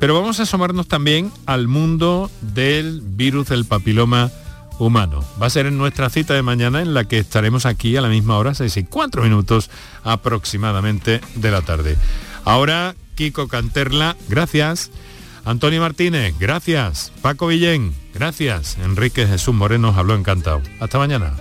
[0.00, 4.30] Pero vamos a asomarnos también al mundo del virus del papiloma
[4.78, 5.24] humano.
[5.40, 8.10] Va a ser en nuestra cita de mañana en la que estaremos aquí a la
[8.10, 9.70] misma hora, 6 y 4 minutos
[10.04, 11.96] aproximadamente de la tarde.
[12.44, 14.90] Ahora, Kiko Canterla, gracias.
[15.44, 17.12] Antonio Martínez, gracias.
[17.20, 18.78] Paco Villén, gracias.
[18.78, 20.62] Enrique Jesús Moreno habló encantado.
[20.80, 21.34] Hasta mañana.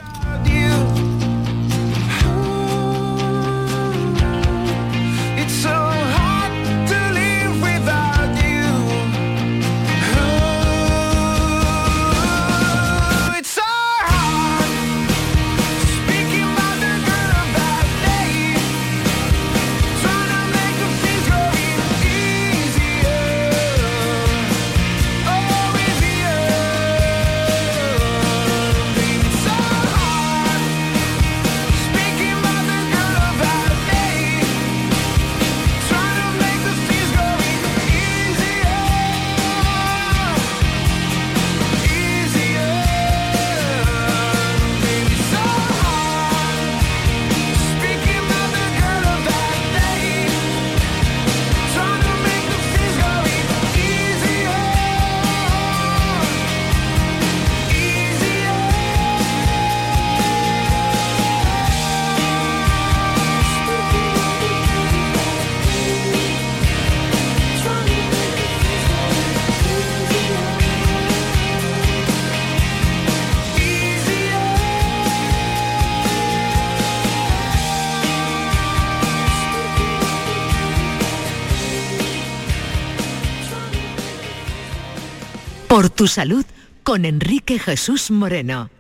[86.02, 86.44] Tu salud
[86.82, 88.72] con Enrique Jesús Moreno.